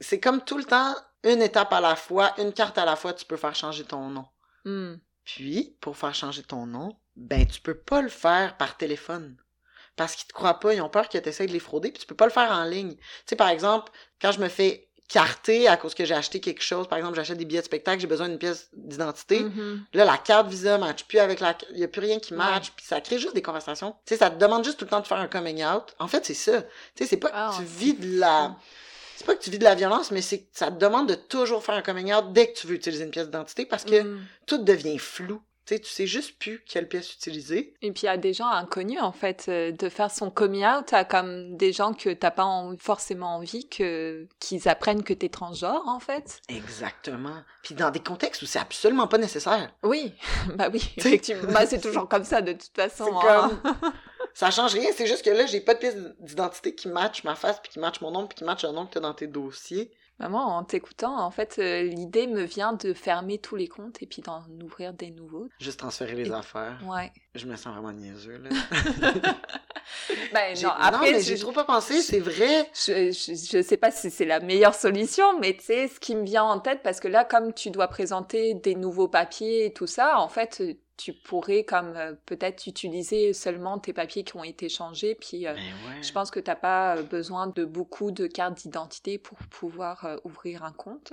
C'est 0.00 0.18
comme 0.18 0.42
tout 0.42 0.58
le 0.58 0.64
temps, 0.64 0.96
une 1.22 1.42
étape 1.42 1.72
à 1.72 1.80
la 1.80 1.94
fois, 1.94 2.34
une 2.40 2.52
carte 2.52 2.78
à 2.78 2.84
la 2.84 2.96
fois, 2.96 3.12
tu 3.12 3.24
peux 3.24 3.36
faire 3.36 3.54
changer 3.54 3.84
ton 3.84 4.08
nom. 4.08 4.26
Hmm. 4.64 4.94
Puis, 5.24 5.76
pour 5.80 5.96
faire 5.96 6.14
changer 6.14 6.42
ton 6.42 6.66
nom, 6.66 6.96
ben 7.14 7.46
tu 7.46 7.60
peux 7.60 7.76
pas 7.76 8.02
le 8.02 8.08
faire 8.08 8.56
par 8.56 8.76
téléphone. 8.76 9.36
Parce 9.96 10.14
qu'ils 10.16 10.26
te 10.26 10.32
croient 10.32 10.58
pas, 10.60 10.74
ils 10.74 10.80
ont 10.80 10.88
peur 10.88 11.08
que 11.08 11.18
tu 11.18 11.28
essaies 11.28 11.46
de 11.46 11.52
les 11.52 11.58
frauder, 11.58 11.90
puis 11.90 12.00
tu 12.00 12.06
peux 12.06 12.14
pas 12.14 12.24
le 12.26 12.30
faire 12.32 12.50
en 12.50 12.64
ligne. 12.64 12.94
Tu 12.96 13.02
sais, 13.26 13.36
par 13.36 13.48
exemple, 13.48 13.92
quand 14.20 14.32
je 14.32 14.40
me 14.40 14.48
fais 14.48 14.88
carter 15.08 15.68
à 15.68 15.76
cause 15.76 15.94
que 15.94 16.06
j'ai 16.06 16.14
acheté 16.14 16.40
quelque 16.40 16.62
chose, 16.62 16.88
par 16.88 16.96
exemple, 16.96 17.16
j'achète 17.16 17.36
des 17.36 17.44
billets 17.44 17.60
de 17.60 17.66
spectacle, 17.66 18.00
j'ai 18.00 18.06
besoin 18.06 18.28
d'une 18.30 18.38
pièce 18.38 18.70
d'identité. 18.72 19.40
Mhm. 19.40 19.84
Là, 19.92 20.06
la 20.06 20.16
carte 20.16 20.48
Visa 20.48 20.78
match 20.78 21.04
plus 21.04 21.18
avec 21.18 21.40
la... 21.40 21.54
Il 21.72 21.80
y 21.80 21.84
a 21.84 21.88
plus 21.88 22.00
rien 22.00 22.18
qui 22.18 22.32
match, 22.32 22.70
puis 22.74 22.86
ça 22.86 23.00
crée 23.02 23.18
juste 23.18 23.34
des 23.34 23.42
conversations. 23.42 23.92
Tu 24.06 24.14
sais, 24.14 24.16
ça 24.18 24.30
te 24.30 24.38
demande 24.38 24.64
juste 24.64 24.78
tout 24.78 24.86
le 24.86 24.90
temps 24.90 25.00
de 25.00 25.06
faire 25.06 25.18
un 25.18 25.28
coming 25.28 25.62
out. 25.62 25.94
En 25.98 26.08
fait, 26.08 26.24
c'est 26.24 26.32
ça. 26.32 26.62
Tu 26.62 26.68
sais, 26.96 27.06
c'est 27.06 27.16
pas 27.18 27.28
que 27.28 27.34
Ah, 27.36 27.52
tu 27.58 27.64
vis 27.64 27.92
de 27.92 28.18
la... 28.18 28.56
C'est 29.16 29.26
pas 29.26 29.34
que 29.36 29.42
tu 29.42 29.50
vis 29.50 29.58
de 29.58 29.64
la 29.64 29.74
violence, 29.74 30.10
mais 30.10 30.22
c'est 30.22 30.40
que 30.40 30.48
ça 30.52 30.70
te 30.70 30.78
demande 30.78 31.08
de 31.10 31.14
toujours 31.14 31.62
faire 31.62 31.74
un 31.74 31.82
coming 31.82 32.12
out 32.14 32.32
dès 32.32 32.50
que 32.50 32.58
tu 32.58 32.66
veux 32.66 32.74
utiliser 32.74 33.04
une 33.04 33.10
pièce 33.10 33.26
d'identité 33.26 33.66
parce 33.66 33.84
que 33.84 34.02
Hmm. 34.02 34.20
tout 34.46 34.58
devient 34.58 34.98
flou. 34.98 35.42
Tu 35.64 35.74
sais, 35.74 35.80
tu 35.80 35.90
sais 35.90 36.06
juste 36.08 36.38
plus 36.40 36.60
quelle 36.66 36.88
pièce 36.88 37.14
utiliser. 37.14 37.72
Et 37.82 37.92
puis 37.92 38.02
il 38.02 38.06
y 38.06 38.08
a 38.08 38.16
des 38.16 38.32
gens 38.32 38.48
inconnus 38.48 39.00
en 39.00 39.12
fait, 39.12 39.46
euh, 39.48 39.70
de 39.70 39.88
faire 39.88 40.10
son 40.10 40.28
coming 40.30 40.64
out 40.66 40.92
à 40.92 41.04
comme 41.04 41.56
des 41.56 41.72
gens 41.72 41.92
que 41.94 42.10
t'as 42.10 42.32
pas 42.32 42.44
en- 42.44 42.76
forcément 42.76 43.36
envie 43.36 43.68
que 43.68 44.26
qu'ils 44.40 44.68
apprennent 44.68 45.04
que 45.04 45.12
t'es 45.14 45.28
transgenre 45.28 45.86
en 45.86 46.00
fait. 46.00 46.40
Exactement. 46.48 47.36
Puis 47.62 47.74
dans 47.76 47.90
des 47.90 48.00
contextes 48.00 48.42
où 48.42 48.46
c'est 48.46 48.58
absolument 48.58 49.06
pas 49.06 49.18
nécessaire. 49.18 49.72
Oui, 49.84 50.12
bah 50.56 50.68
oui, 50.72 50.82
effectivement. 50.96 51.52
Bah, 51.52 51.64
c'est 51.66 51.80
toujours 51.80 52.08
comme 52.08 52.24
ça 52.24 52.40
de 52.42 52.52
toute 52.54 52.74
façon. 52.74 53.06
hein. 53.22 53.50
comme... 53.62 53.74
ça 54.34 54.50
change 54.50 54.72
rien, 54.72 54.90
c'est 54.96 55.06
juste 55.06 55.24
que 55.24 55.30
là, 55.30 55.46
j'ai 55.46 55.60
pas 55.60 55.74
de 55.74 55.78
pièce 55.78 55.96
d'identité 56.18 56.74
qui 56.74 56.88
match 56.88 57.22
ma 57.22 57.36
face, 57.36 57.60
puis 57.62 57.70
qui 57.70 57.78
match 57.78 58.00
mon 58.00 58.10
nom, 58.10 58.26
puis 58.26 58.36
qui 58.38 58.44
match 58.44 58.64
le 58.64 58.72
nom 58.72 58.86
que 58.86 58.94
t'as 58.94 59.00
dans 59.00 59.14
tes 59.14 59.26
dossiers. 59.28 59.92
Maman, 60.18 60.56
en 60.58 60.62
t'écoutant, 60.64 61.18
en 61.18 61.30
fait, 61.30 61.56
euh, 61.58 61.82
l'idée 61.82 62.26
me 62.26 62.42
vient 62.42 62.74
de 62.74 62.92
fermer 62.94 63.38
tous 63.38 63.56
les 63.56 63.66
comptes 63.66 64.02
et 64.02 64.06
puis 64.06 64.22
d'en 64.22 64.44
ouvrir 64.62 64.92
des 64.92 65.10
nouveaux. 65.10 65.48
Juste 65.58 65.80
transférer 65.80 66.14
les 66.14 66.28
Et- 66.28 66.32
affaires. 66.32 66.78
Ouais. 66.86 67.10
Je 67.34 67.46
me 67.46 67.56
sens 67.56 67.74
vraiment 67.74 67.92
niaiseux, 67.92 68.38
là. 68.38 68.50
Ben 70.32 70.58
non, 70.60 70.70
après, 70.70 71.14
je- 71.20 71.20
j'ai 71.20 71.38
trop 71.38 71.52
pas 71.52 71.64
pensé, 71.64 72.00
c'est 72.02 72.20
vrai. 72.20 72.70
Je, 72.74 73.10
je, 73.12 73.34
je 73.34 73.62
sais 73.62 73.76
pas 73.76 73.90
si 73.90 74.10
c'est 74.10 74.24
la 74.24 74.40
meilleure 74.40 74.74
solution, 74.74 75.38
mais 75.40 75.54
tu 75.56 75.64
sais, 75.64 75.88
ce 75.88 76.00
qui 76.00 76.14
me 76.16 76.24
vient 76.24 76.44
en 76.44 76.58
tête, 76.60 76.82
parce 76.82 77.00
que 77.00 77.08
là, 77.08 77.24
comme 77.24 77.52
tu 77.54 77.70
dois 77.70 77.88
présenter 77.88 78.54
des 78.54 78.74
nouveaux 78.74 79.08
papiers 79.08 79.66
et 79.66 79.72
tout 79.72 79.86
ça, 79.86 80.18
en 80.18 80.28
fait, 80.28 80.62
tu 80.96 81.12
pourrais 81.12 81.64
comme 81.64 81.94
euh, 81.96 82.14
peut-être 82.26 82.66
utiliser 82.66 83.32
seulement 83.32 83.78
tes 83.78 83.92
papiers 83.92 84.24
qui 84.24 84.36
ont 84.36 84.44
été 84.44 84.68
changés, 84.68 85.14
puis 85.14 85.46
euh, 85.46 85.54
Ben 85.54 85.60
ouais. 85.60 86.02
je 86.02 86.12
pense 86.12 86.30
que 86.30 86.40
t'as 86.40 86.54
pas 86.56 86.96
euh, 86.96 87.02
besoin 87.02 87.46
de 87.48 87.64
beaucoup 87.64 88.10
de 88.10 88.26
cartes 88.26 88.58
d'identité 88.58 89.18
pour 89.18 89.38
pouvoir 89.50 90.04
euh, 90.04 90.16
ouvrir 90.24 90.64
un 90.64 90.72
compte. 90.72 91.12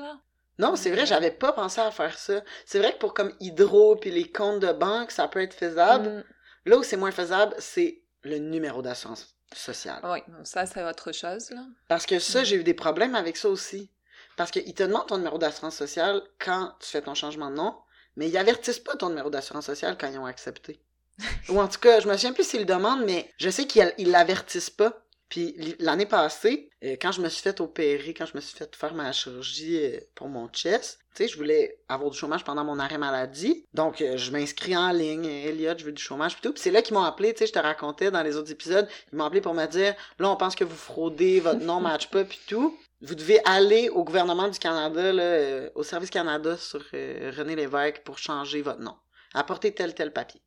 Non, 0.59 0.75
c'est 0.75 0.91
vrai, 0.91 1.05
j'avais 1.05 1.31
pas 1.31 1.53
pensé 1.53 1.79
à 1.79 1.89
faire 1.91 2.17
ça. 2.19 2.43
C'est 2.65 2.79
vrai 2.79 2.93
que 2.93 2.97
pour 2.99 3.13
comme 3.13 3.33
Hydro 3.39 3.95
puis 3.95 4.11
les 4.11 4.29
comptes 4.29 4.59
de 4.59 4.71
banque, 4.73 5.11
ça 5.11 5.27
peut 5.27 5.41
être 5.41 5.53
faisable. 5.53 6.09
Mm, 6.09 6.23
Là 6.65 6.77
où 6.77 6.83
c'est 6.83 6.97
moins 6.97 7.11
faisable, 7.11 7.55
c'est 7.59 8.01
le 8.23 8.37
numéro 8.37 8.81
d'assurance 8.81 9.35
sociale. 9.53 9.99
oui, 10.03 10.19
ça, 10.43 10.65
c'est 10.65 10.83
autre 10.83 11.11
chose, 11.11 11.49
là. 11.51 11.65
Parce 11.87 12.05
que 12.05 12.19
ça, 12.19 12.43
j'ai 12.43 12.57
eu 12.57 12.63
des 12.63 12.73
problèmes 12.73 13.15
avec 13.15 13.37
ça 13.37 13.49
aussi. 13.49 13.89
Parce 14.37 14.51
qu'ils 14.51 14.73
te 14.73 14.83
demandent 14.83 15.07
ton 15.07 15.17
numéro 15.17 15.37
d'assurance 15.37 15.75
sociale 15.75 16.21
quand 16.39 16.73
tu 16.79 16.87
fais 16.87 17.01
ton 17.01 17.13
changement 17.13 17.49
de 17.49 17.55
nom, 17.55 17.75
mais 18.15 18.29
ils 18.29 18.37
avertissent 18.37 18.79
pas 18.79 18.95
ton 18.95 19.09
numéro 19.09 19.29
d'assurance 19.29 19.65
sociale 19.65 19.97
quand 19.97 20.07
ils 20.07 20.17
ont 20.17 20.25
accepté. 20.25 20.81
Ou 21.49 21.59
en 21.59 21.67
tout 21.67 21.79
cas, 21.79 21.99
je 21.99 22.07
me 22.07 22.13
souviens 22.13 22.33
plus 22.33 22.47
s'ils 22.47 22.61
le 22.61 22.65
demandent, 22.65 23.03
mais 23.05 23.29
je 23.37 23.49
sais 23.49 23.65
qu'ils 23.65 23.93
ils 23.97 24.11
l'avertissent 24.11 24.69
pas. 24.69 25.05
Puis 25.29 25.55
l'année 25.77 26.07
passée, 26.07 26.71
euh, 26.83 26.95
quand 26.99 27.11
je 27.11 27.21
me 27.21 27.29
suis 27.29 27.43
fait 27.43 27.61
opérer, 27.61 28.15
quand 28.15 28.25
je 28.25 28.35
me 28.35 28.41
suis 28.41 28.57
fait 28.57 28.75
faire 28.75 28.95
ma 28.95 29.11
chirurgie 29.11 29.77
euh, 29.77 29.99
pour 30.15 30.27
mon 30.27 30.47
chest, 30.47 30.99
tu 31.13 31.23
sais, 31.23 31.27
je 31.27 31.37
voulais 31.37 31.77
avoir 31.87 32.09
du 32.09 32.17
chômage 32.17 32.43
pendant 32.43 32.63
mon 32.63 32.79
arrêt 32.79 32.97
maladie. 32.97 33.63
Donc, 33.75 34.01
euh, 34.01 34.17
je 34.17 34.31
m'inscris 34.31 34.75
en 34.75 34.91
ligne. 34.91 35.25
Elliot, 35.25 35.77
je 35.77 35.85
veux 35.85 35.91
du 35.91 36.01
chômage, 36.01 36.41
tout. 36.41 36.51
Puis 36.51 36.63
c'est 36.63 36.71
là 36.71 36.81
qu'ils 36.81 36.95
m'ont 36.95 37.03
appelé, 37.03 37.33
tu 37.33 37.39
sais, 37.39 37.47
je 37.47 37.53
te 37.53 37.59
racontais 37.59 38.09
dans 38.09 38.23
les 38.23 38.37
autres 38.37 38.51
épisodes, 38.51 38.87
ils 39.13 39.17
m'ont 39.17 39.25
appelé 39.25 39.41
pour 39.41 39.53
me 39.53 39.67
dire, 39.67 39.93
là, 40.17 40.31
on 40.31 40.35
pense 40.35 40.55
que 40.55 40.63
vous 40.63 40.75
fraudez, 40.75 41.39
votre 41.39 41.61
nom 41.61 41.79
match 41.79 42.07
pas, 42.07 42.23
puis 42.23 42.39
tout. 42.47 42.75
Vous 43.01 43.15
devez 43.15 43.39
aller 43.45 43.89
au 43.89 44.03
gouvernement 44.03 44.49
du 44.49 44.57
Canada, 44.59 45.69
au 45.75 45.83
Service 45.83 46.09
Canada 46.09 46.57
sur 46.57 46.81
René 46.91 47.55
Lévesque 47.55 48.01
pour 48.03 48.17
changer 48.17 48.61
votre 48.61 48.81
nom. 48.81 48.95
Apportez 49.33 49.73
tel, 49.73 49.93
tel 49.93 50.11
papier. 50.11 50.41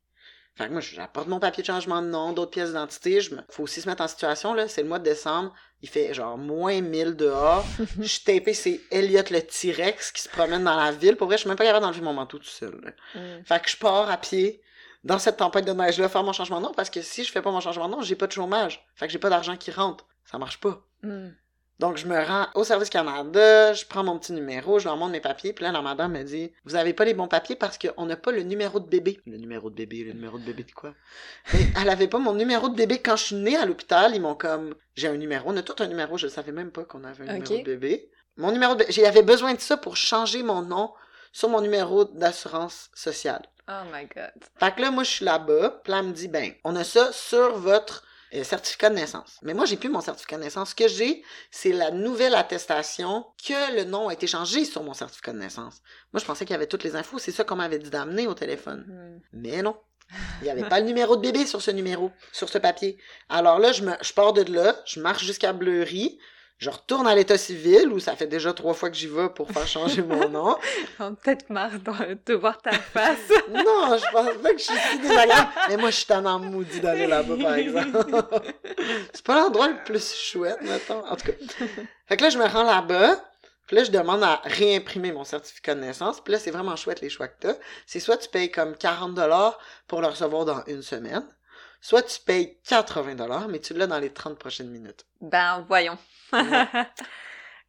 Fait 0.54 0.66
que 0.66 0.72
moi, 0.72 0.80
j'apporte 0.82 1.28
mon 1.28 1.40
papier 1.40 1.62
de 1.62 1.66
changement 1.66 2.02
de 2.02 2.08
nom, 2.08 2.32
d'autres 2.32 2.50
pièces 2.50 2.68
d'identité. 2.68 3.20
Je 3.22 3.34
me... 3.34 3.40
Faut 3.48 3.62
aussi 3.62 3.80
se 3.80 3.88
mettre 3.88 4.02
en 4.02 4.08
situation, 4.08 4.52
là. 4.52 4.68
C'est 4.68 4.82
le 4.82 4.88
mois 4.88 4.98
de 4.98 5.04
décembre. 5.04 5.52
Il 5.80 5.88
fait 5.88 6.12
genre 6.12 6.36
moins 6.36 6.80
1000 6.80 7.16
dehors. 7.16 7.64
Je 7.98 8.06
suis 8.06 8.22
tapé, 8.22 8.52
c'est 8.52 8.80
Elliot 8.90 9.22
le 9.30 9.40
T-Rex 9.40 10.12
qui 10.12 10.20
se 10.20 10.28
promène 10.28 10.64
dans 10.64 10.76
la 10.76 10.92
ville. 10.92 11.16
Pour 11.16 11.26
vrai, 11.26 11.36
je 11.36 11.40
suis 11.40 11.48
même 11.48 11.56
pas 11.56 11.64
capable 11.64 11.84
d'enlever 11.84 12.02
mon 12.02 12.12
manteau 12.12 12.38
tout 12.38 12.44
seul. 12.44 12.78
là. 12.82 12.90
Mm. 13.20 13.44
Fait 13.44 13.62
que 13.62 13.70
je 13.70 13.76
pars 13.78 14.10
à 14.10 14.16
pied 14.18 14.62
dans 15.04 15.18
cette 15.18 15.38
tempête 15.38 15.64
de 15.64 15.72
neige-là 15.72 16.08
faire 16.08 16.22
mon 16.22 16.32
changement 16.32 16.60
de 16.60 16.66
nom 16.66 16.72
parce 16.72 16.90
que 16.90 17.02
si 17.02 17.24
je 17.24 17.32
fais 17.32 17.42
pas 17.42 17.50
mon 17.50 17.60
changement 17.60 17.88
de 17.88 17.94
nom, 17.94 18.02
j'ai 18.02 18.14
pas 18.14 18.26
de 18.26 18.32
chômage. 18.32 18.86
Fait 18.94 19.06
que 19.06 19.12
j'ai 19.12 19.18
pas 19.18 19.30
d'argent 19.30 19.56
qui 19.56 19.70
rentre. 19.70 20.06
Ça 20.24 20.38
marche 20.38 20.60
pas. 20.60 20.86
Mm. 21.02 21.30
Donc, 21.82 21.96
je 21.96 22.06
me 22.06 22.16
rends 22.16 22.46
au 22.54 22.62
Service 22.62 22.90
Canada, 22.90 23.72
je 23.72 23.84
prends 23.84 24.04
mon 24.04 24.16
petit 24.16 24.32
numéro, 24.32 24.78
je 24.78 24.84
leur 24.84 24.96
montre 24.96 25.10
mes 25.10 25.20
papiers, 25.20 25.52
puis 25.52 25.64
là, 25.64 25.72
la 25.72 25.82
madame 25.82 26.12
me 26.12 26.22
dit 26.22 26.52
«Vous 26.64 26.76
avez 26.76 26.92
pas 26.92 27.04
les 27.04 27.12
bons 27.12 27.26
papiers 27.26 27.56
parce 27.56 27.76
qu'on 27.76 28.06
n'a 28.06 28.14
pas 28.14 28.30
le 28.30 28.44
numéro 28.44 28.78
de 28.78 28.86
bébé.» 28.86 29.20
Le 29.26 29.36
numéro 29.36 29.68
de 29.68 29.74
bébé, 29.74 30.04
le 30.04 30.12
numéro 30.12 30.38
de 30.38 30.44
bébé 30.44 30.62
de 30.62 30.70
quoi? 30.70 30.94
Mais 31.52 31.58
elle 31.80 31.88
avait 31.88 32.06
pas 32.06 32.20
mon 32.20 32.34
numéro 32.34 32.68
de 32.68 32.76
bébé. 32.76 33.00
Quand 33.00 33.16
je 33.16 33.24
suis 33.24 33.34
née 33.34 33.56
à 33.56 33.66
l'hôpital, 33.66 34.14
ils 34.14 34.20
m'ont 34.20 34.36
comme 34.36 34.76
«J'ai 34.94 35.08
un 35.08 35.16
numéro.» 35.16 35.50
On 35.50 35.56
a 35.56 35.62
tout 35.62 35.74
un 35.82 35.88
numéro, 35.88 36.16
je 36.16 36.28
savais 36.28 36.52
même 36.52 36.70
pas 36.70 36.84
qu'on 36.84 37.02
avait 37.02 37.28
un 37.28 37.38
numéro 37.38 37.58
de 37.58 37.64
bébé. 37.64 38.12
Mon 38.36 38.52
numéro 38.52 38.74
de 38.74 38.78
bébé, 38.78 38.92
j'avais 38.92 39.22
besoin 39.22 39.54
de 39.54 39.60
ça 39.60 39.76
pour 39.76 39.96
changer 39.96 40.44
mon 40.44 40.62
nom 40.62 40.92
sur 41.32 41.48
mon 41.48 41.62
numéro 41.62 42.04
d'assurance 42.04 42.90
sociale. 42.94 43.42
Oh 43.68 43.82
my 43.92 44.06
god. 44.06 44.30
Fait 44.60 44.72
que 44.72 44.82
là, 44.82 44.92
moi, 44.92 45.02
je 45.02 45.10
suis 45.10 45.24
là-bas, 45.24 45.80
puis 45.82 45.90
là, 45.90 45.98
elle 45.98 46.06
me 46.06 46.12
dit, 46.12 46.28
ben, 46.28 46.52
on 46.62 46.76
a 46.76 46.84
ça 46.84 47.10
sur 47.10 47.56
votre 47.58 48.04
euh, 48.34 48.44
certificat 48.44 48.90
de 48.90 48.94
naissance. 48.94 49.38
Mais 49.42 49.54
moi, 49.54 49.64
j'ai 49.64 49.76
plus 49.76 49.88
mon 49.88 50.00
certificat 50.00 50.36
de 50.36 50.42
naissance. 50.42 50.70
Ce 50.70 50.74
que 50.74 50.88
j'ai, 50.88 51.22
c'est 51.50 51.72
la 51.72 51.90
nouvelle 51.90 52.34
attestation 52.34 53.26
que 53.46 53.76
le 53.76 53.84
nom 53.84 54.08
a 54.08 54.14
été 54.14 54.26
changé 54.26 54.64
sur 54.64 54.82
mon 54.82 54.94
certificat 54.94 55.32
de 55.32 55.38
naissance. 55.38 55.82
Moi, 56.12 56.20
je 56.20 56.24
pensais 56.24 56.44
qu'il 56.44 56.54
y 56.54 56.56
avait 56.56 56.66
toutes 56.66 56.84
les 56.84 56.96
infos. 56.96 57.18
C'est 57.18 57.32
ça 57.32 57.44
qu'on 57.44 57.56
m'avait 57.56 57.78
dit 57.78 57.90
d'amener 57.90 58.26
au 58.26 58.34
téléphone. 58.34 58.84
Mm. 58.88 59.20
Mais 59.32 59.62
non. 59.62 59.76
Il 60.40 60.44
n'y 60.44 60.50
avait 60.50 60.68
pas 60.68 60.80
le 60.80 60.86
numéro 60.86 61.16
de 61.16 61.22
bébé 61.22 61.46
sur 61.46 61.62
ce 61.62 61.70
numéro, 61.70 62.10
sur 62.32 62.48
ce 62.48 62.58
papier. 62.58 62.98
Alors 63.28 63.58
là, 63.58 63.72
je, 63.72 63.82
me, 63.82 63.92
je 64.02 64.12
pars 64.12 64.32
de 64.32 64.42
là, 64.52 64.76
je 64.84 65.00
marche 65.00 65.24
jusqu'à 65.24 65.52
Bleury, 65.52 66.18
je 66.62 66.70
retourne 66.70 67.08
à 67.08 67.14
l'état 67.16 67.36
civil, 67.36 67.88
où 67.88 67.98
ça 67.98 68.14
fait 68.14 68.28
déjà 68.28 68.52
trois 68.52 68.72
fois 68.72 68.88
que 68.88 68.94
j'y 68.94 69.08
vais 69.08 69.28
pour 69.28 69.50
faire 69.50 69.66
changer 69.66 70.00
mon 70.00 70.28
nom. 70.28 70.56
Ai 71.00 71.10
peut-être 71.20 71.50
marre 71.50 71.72
de, 72.24 72.34
voir 72.34 72.62
ta 72.62 72.70
face. 72.70 73.18
Non, 73.50 73.96
je 73.98 74.12
pense 74.12 74.36
pas 74.40 74.52
que 74.52 74.58
je 74.58 74.62
suis 74.62 74.78
si 74.92 74.98
désagréable. 75.00 75.50
Mais 75.68 75.76
moi, 75.76 75.90
je 75.90 75.96
suis 75.96 76.06
tellement 76.06 76.38
maudit 76.38 76.78
d'aller 76.78 77.08
là-bas, 77.08 77.34
par 77.42 77.54
exemple. 77.54 77.98
c'est 79.12 79.24
pas 79.24 79.40
l'endroit 79.40 79.70
le 79.70 79.82
plus 79.84 80.14
chouette, 80.14 80.62
mettons. 80.62 81.04
En 81.04 81.16
tout 81.16 81.26
cas. 81.26 81.66
Fait 82.06 82.16
que 82.16 82.22
là, 82.22 82.30
je 82.30 82.38
me 82.38 82.46
rends 82.46 82.62
là-bas. 82.62 83.20
Puis 83.66 83.74
là, 83.74 83.82
je 83.82 83.90
demande 83.90 84.22
à 84.22 84.40
réimprimer 84.44 85.10
mon 85.10 85.24
certificat 85.24 85.74
de 85.74 85.80
naissance. 85.80 86.20
Puis 86.20 86.32
là, 86.32 86.38
c'est 86.38 86.52
vraiment 86.52 86.76
chouette 86.76 87.00
les 87.00 87.10
choix 87.10 87.26
que 87.26 87.40
t'as. 87.40 87.54
C'est 87.86 87.98
soit 87.98 88.18
tu 88.18 88.28
payes 88.28 88.52
comme 88.52 88.74
40$ 88.74 89.54
pour 89.88 90.00
le 90.00 90.06
recevoir 90.06 90.44
dans 90.44 90.62
une 90.68 90.82
semaine, 90.82 91.24
soit 91.82 92.02
tu 92.02 92.20
payes 92.20 92.56
80$, 92.66 93.48
mais 93.50 93.58
tu 93.58 93.74
l'as 93.74 93.86
dans 93.86 93.98
les 93.98 94.10
30 94.10 94.38
prochaines 94.38 94.70
minutes. 94.70 95.04
Ben, 95.20 95.62
voyons. 95.68 95.98
Ouais. 96.32 96.40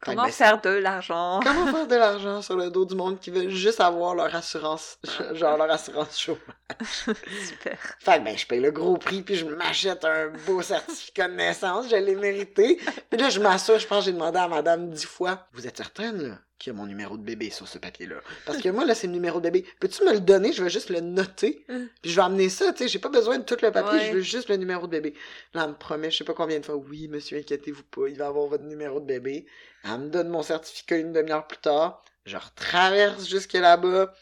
Comment 0.05 0.25
ben, 0.25 0.31
faire 0.31 0.59
de 0.59 0.69
l'argent? 0.69 1.39
Comment 1.43 1.71
faire 1.71 1.87
de 1.87 1.95
l'argent 1.95 2.41
sur 2.41 2.57
le 2.57 2.69
dos 2.69 2.85
du 2.85 2.93
monde 2.93 3.19
qui 3.19 3.31
veut 3.31 3.49
juste 3.49 3.79
avoir 3.79 4.15
leur 4.15 4.35
assurance, 4.35 4.99
genre 5.31 5.57
leur 5.57 5.71
assurance 5.71 6.19
chômage? 6.19 6.41
Super. 7.45 7.77
Fait 7.99 8.19
que 8.19 8.23
ben, 8.23 8.37
je 8.37 8.45
paye 8.45 8.59
le 8.59 8.71
gros 8.71 8.97
prix, 8.97 9.21
puis 9.21 9.35
je 9.35 9.45
m'achète 9.45 10.03
un 10.03 10.27
beau 10.45 10.61
certificat 10.61 11.29
de 11.29 11.35
naissance, 11.35 11.89
je 11.89 11.95
l'ai 11.95 12.15
mérité. 12.15 12.81
Puis 13.09 13.19
là, 13.19 13.29
je 13.29 13.39
m'assure, 13.39 13.79
je 13.79 13.87
pense 13.87 13.99
que 13.99 14.05
j'ai 14.05 14.11
demandé 14.11 14.39
à 14.39 14.47
madame 14.49 14.89
dix 14.89 15.05
fois, 15.05 15.47
vous 15.53 15.65
êtes 15.65 15.77
certaine, 15.77 16.21
là, 16.21 16.35
qu'il 16.63 16.73
y 16.73 16.75
a 16.75 16.79
mon 16.79 16.85
numéro 16.85 17.17
de 17.17 17.23
bébé 17.23 17.49
sur 17.49 17.67
ce 17.67 17.77
papier-là? 17.77 18.15
Parce 18.45 18.57
que 18.61 18.69
moi, 18.69 18.85
là, 18.85 18.95
c'est 18.95 19.07
le 19.07 19.13
numéro 19.13 19.39
de 19.39 19.43
bébé. 19.49 19.65
Peux-tu 19.79 20.03
me 20.05 20.13
le 20.13 20.19
donner? 20.19 20.53
Je 20.53 20.63
vais 20.63 20.69
juste 20.69 20.89
le 20.89 20.99
noter, 21.01 21.65
Mm. 21.69 21.85
puis 22.01 22.11
je 22.11 22.15
vais 22.15 22.21
amener 22.21 22.49
ça, 22.49 22.71
tu 22.71 22.79
sais, 22.79 22.87
j'ai 22.87 22.99
pas 22.99 23.09
besoin 23.09 23.37
de 23.37 23.43
tout 23.43 23.57
le 23.61 23.71
papier, 23.71 23.99
Ouais. 23.99 24.07
je 24.07 24.13
veux 24.13 24.21
juste 24.21 24.49
le 24.49 24.55
numéro 24.57 24.87
de 24.87 24.91
bébé. 24.91 25.13
Là, 25.53 25.63
elle 25.65 25.69
me 25.71 25.75
promet, 25.75 26.09
je 26.11 26.17
sais 26.17 26.23
pas 26.23 26.33
combien 26.33 26.59
de 26.59 26.65
fois, 26.65 26.75
oui, 26.75 27.07
monsieur, 27.07 27.37
inquiétez-vous 27.37 27.83
pas, 27.83 28.07
il 28.07 28.17
va 28.17 28.27
avoir 28.27 28.47
votre 28.47 28.63
numéro 28.63 28.99
de 28.99 29.05
bébé. 29.05 29.45
Elle 29.83 29.99
me 29.99 30.09
donne 30.09 30.29
mon 30.29 30.41
certificat 30.43 30.97
une 30.97 31.11
demi-heure 31.13 31.45
plus 31.47 31.57
tard, 31.59 32.01
je 32.25 32.37
retraverse 32.37 33.27
jusque 33.27 33.53
là-bas, 33.53 34.13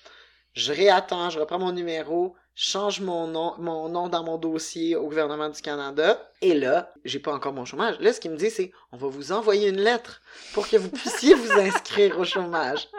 je 0.53 0.73
réattends, 0.73 1.29
je 1.29 1.39
reprends 1.39 1.59
mon 1.59 1.71
numéro, 1.71 2.35
change 2.55 3.01
mon 3.01 3.27
nom, 3.27 3.55
mon 3.59 3.89
nom 3.89 4.09
dans 4.09 4.23
mon 4.23 4.37
dossier 4.37 4.95
au 4.95 5.03
gouvernement 5.03 5.49
du 5.49 5.61
Canada. 5.61 6.31
Et 6.41 6.53
là, 6.53 6.93
j'ai 7.05 7.19
pas 7.19 7.33
encore 7.33 7.53
mon 7.53 7.65
chômage. 7.65 7.99
Là, 7.99 8.13
ce 8.13 8.19
qu'il 8.19 8.31
me 8.31 8.37
dit, 8.37 8.49
c'est 8.49 8.71
on 8.91 8.97
va 8.97 9.07
vous 9.07 9.31
envoyer 9.31 9.69
une 9.69 9.81
lettre 9.81 10.21
pour 10.53 10.67
que 10.67 10.77
vous 10.77 10.89
puissiez 10.89 11.33
vous 11.33 11.51
inscrire 11.51 12.19
au 12.19 12.23
chômage. 12.23 12.89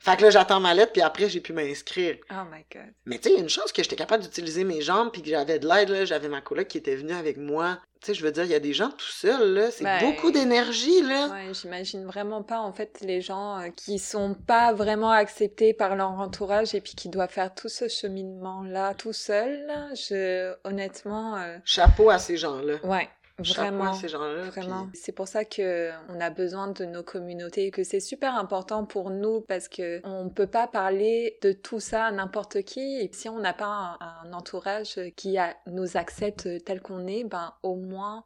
Fait 0.00 0.16
que 0.16 0.22
là, 0.22 0.30
j'attends 0.30 0.60
ma 0.60 0.74
lettre, 0.74 0.92
puis 0.92 1.02
après, 1.02 1.28
j'ai 1.28 1.40
pu 1.40 1.52
m'inscrire. 1.52 2.16
Oh 2.30 2.44
my 2.50 2.64
god. 2.72 2.92
Mais 3.06 3.18
tu 3.18 3.30
sais, 3.30 3.38
une 3.38 3.48
chose 3.48 3.72
que 3.72 3.82
j'étais 3.82 3.96
capable 3.96 4.22
d'utiliser 4.22 4.64
mes 4.64 4.80
jambes, 4.80 5.10
puis 5.12 5.22
que 5.22 5.28
j'avais 5.28 5.58
de 5.58 5.66
l'aide, 5.68 5.88
là, 5.90 6.04
j'avais 6.04 6.28
ma 6.28 6.40
coloc 6.40 6.66
qui 6.68 6.78
était 6.78 6.96
venue 6.96 7.12
avec 7.14 7.36
moi. 7.36 7.78
Tu 8.00 8.06
sais, 8.06 8.14
je 8.14 8.24
veux 8.24 8.30
dire, 8.30 8.44
il 8.44 8.50
y 8.50 8.54
a 8.54 8.60
des 8.60 8.72
gens 8.74 8.90
tout 8.90 9.10
seuls, 9.10 9.54
là. 9.54 9.70
C'est 9.72 9.82
Ben, 9.82 9.98
beaucoup 10.00 10.30
d'énergie, 10.30 11.02
là. 11.02 11.26
Ouais, 11.32 11.52
j'imagine 11.52 12.04
vraiment 12.06 12.44
pas 12.44 12.60
en 12.60 12.72
fait 12.72 12.98
les 13.00 13.20
gens 13.20 13.58
euh, 13.58 13.70
qui 13.74 13.98
sont 13.98 14.34
pas 14.34 14.72
vraiment 14.72 15.10
acceptés 15.10 15.74
par 15.74 15.96
leur 15.96 16.10
entourage 16.10 16.76
et 16.76 16.80
puis 16.80 16.94
qui 16.94 17.08
doivent 17.08 17.30
faire 17.32 17.52
tout 17.52 17.68
ce 17.68 17.88
cheminement 17.88 18.62
là 18.62 18.94
tout 18.94 19.12
seul. 19.12 19.66
là. 19.66 19.88
Je 19.94 20.54
honnêtement 20.62 21.36
euh, 21.38 21.58
Chapeau 21.64 22.08
à 22.10 22.18
ces 22.20 22.36
gens-là. 22.36 22.74
ouais, 22.84 23.08
vraiment 23.38 23.92
ces 23.92 24.08
gens-là. 24.08 24.42
Vraiment. 24.44 24.86
puis- 24.88 25.00
C'est 25.02 25.12
pour 25.12 25.28
ça 25.28 25.44
que 25.44 25.90
on 26.08 26.20
a 26.20 26.30
besoin 26.30 26.68
de 26.68 26.84
nos 26.84 27.02
communautés 27.02 27.66
et 27.66 27.70
que 27.70 27.84
c'est 27.84 28.00
super 28.00 28.34
important 28.36 28.84
pour 28.84 29.10
nous 29.10 29.40
parce 29.42 29.68
que 29.68 30.00
on 30.04 30.28
peut 30.28 30.46
pas 30.46 30.66
parler 30.66 31.38
de 31.42 31.52
tout 31.52 31.80
ça 31.80 32.04
à 32.06 32.10
n'importe 32.12 32.62
qui. 32.62 33.00
Et 33.00 33.10
si 33.12 33.28
on 33.28 33.38
n'a 33.38 33.52
pas 33.52 33.96
un, 34.00 34.28
un 34.28 34.32
entourage 34.32 34.98
qui 35.16 35.38
a- 35.38 35.56
nous 35.66 35.96
accepte 35.96 36.48
tel 36.64 36.80
qu'on 36.80 37.06
est, 37.06 37.24
ben 37.24 37.52
au 37.62 37.76
moins 37.76 38.24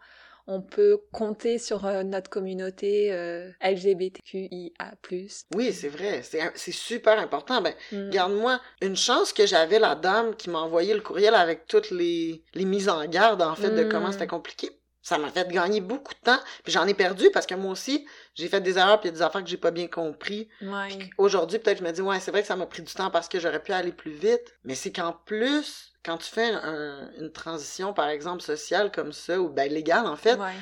on 0.48 0.60
peut 0.60 1.00
compter 1.12 1.56
sur 1.58 1.86
euh, 1.86 2.02
notre 2.02 2.28
communauté 2.28 3.12
euh, 3.12 3.48
LGBTQIA+. 3.60 4.70
Oui, 5.54 5.72
c'est 5.72 5.88
vrai. 5.88 6.22
C'est 6.22 6.72
super 6.72 7.18
important. 7.20 7.60
Ben, 7.62 7.74
Mm. 7.92 8.06
Regarde-moi, 8.06 8.60
une 8.80 8.96
chance 8.96 9.32
que 9.32 9.46
j'avais 9.46 9.78
la 9.78 9.94
dame 9.94 10.34
qui 10.34 10.50
m'a 10.50 10.58
envoyé 10.58 10.94
le 10.94 11.00
courriel 11.00 11.34
avec 11.34 11.66
toutes 11.66 11.90
les, 11.90 12.42
les 12.54 12.64
mises 12.64 12.88
en 12.88 13.04
garde, 13.06 13.40
en 13.42 13.54
fait, 13.54 13.70
de 13.70 13.84
Mm. 13.84 13.88
comment 13.88 14.10
c'était 14.12 14.26
compliqué. 14.26 14.70
Ça 15.02 15.18
m'a 15.18 15.28
fait 15.30 15.48
gagner 15.48 15.80
beaucoup 15.80 16.14
de 16.14 16.20
temps. 16.20 16.38
Puis 16.62 16.72
j'en 16.72 16.86
ai 16.86 16.94
perdu 16.94 17.28
parce 17.32 17.44
que 17.46 17.54
moi 17.56 17.72
aussi, 17.72 18.06
j'ai 18.34 18.48
fait 18.48 18.60
des 18.60 18.78
erreurs 18.78 19.00
puis 19.00 19.08
il 19.08 19.12
y 19.12 19.14
a 19.14 19.18
des 19.18 19.22
affaires 19.22 19.42
que 19.42 19.50
j'ai 19.50 19.56
pas 19.56 19.72
bien 19.72 19.88
compris. 19.88 20.48
Ouais. 20.62 21.10
Aujourd'hui, 21.18 21.58
peut-être 21.58 21.78
je 21.78 21.84
me 21.84 21.90
dis, 21.90 22.00
ouais, 22.02 22.20
c'est 22.20 22.30
vrai 22.30 22.42
que 22.42 22.46
ça 22.46 22.54
m'a 22.56 22.66
pris 22.66 22.82
du 22.82 22.92
temps 22.94 23.10
parce 23.10 23.28
que 23.28 23.40
j'aurais 23.40 23.62
pu 23.62 23.72
aller 23.72 23.92
plus 23.92 24.12
vite. 24.12 24.54
Mais 24.64 24.74
c'est 24.76 24.92
qu'en 24.92 25.12
plus, 25.12 25.92
quand 26.04 26.18
tu 26.18 26.30
fais 26.30 26.50
un- 26.52 27.10
une 27.18 27.32
transition, 27.32 27.92
par 27.92 28.08
exemple, 28.08 28.42
sociale 28.42 28.92
comme 28.92 29.12
ça, 29.12 29.40
ou 29.40 29.48
ben 29.48 29.70
légale, 29.72 30.06
en 30.06 30.16
fait, 30.16 30.36
Ouais. 30.36 30.54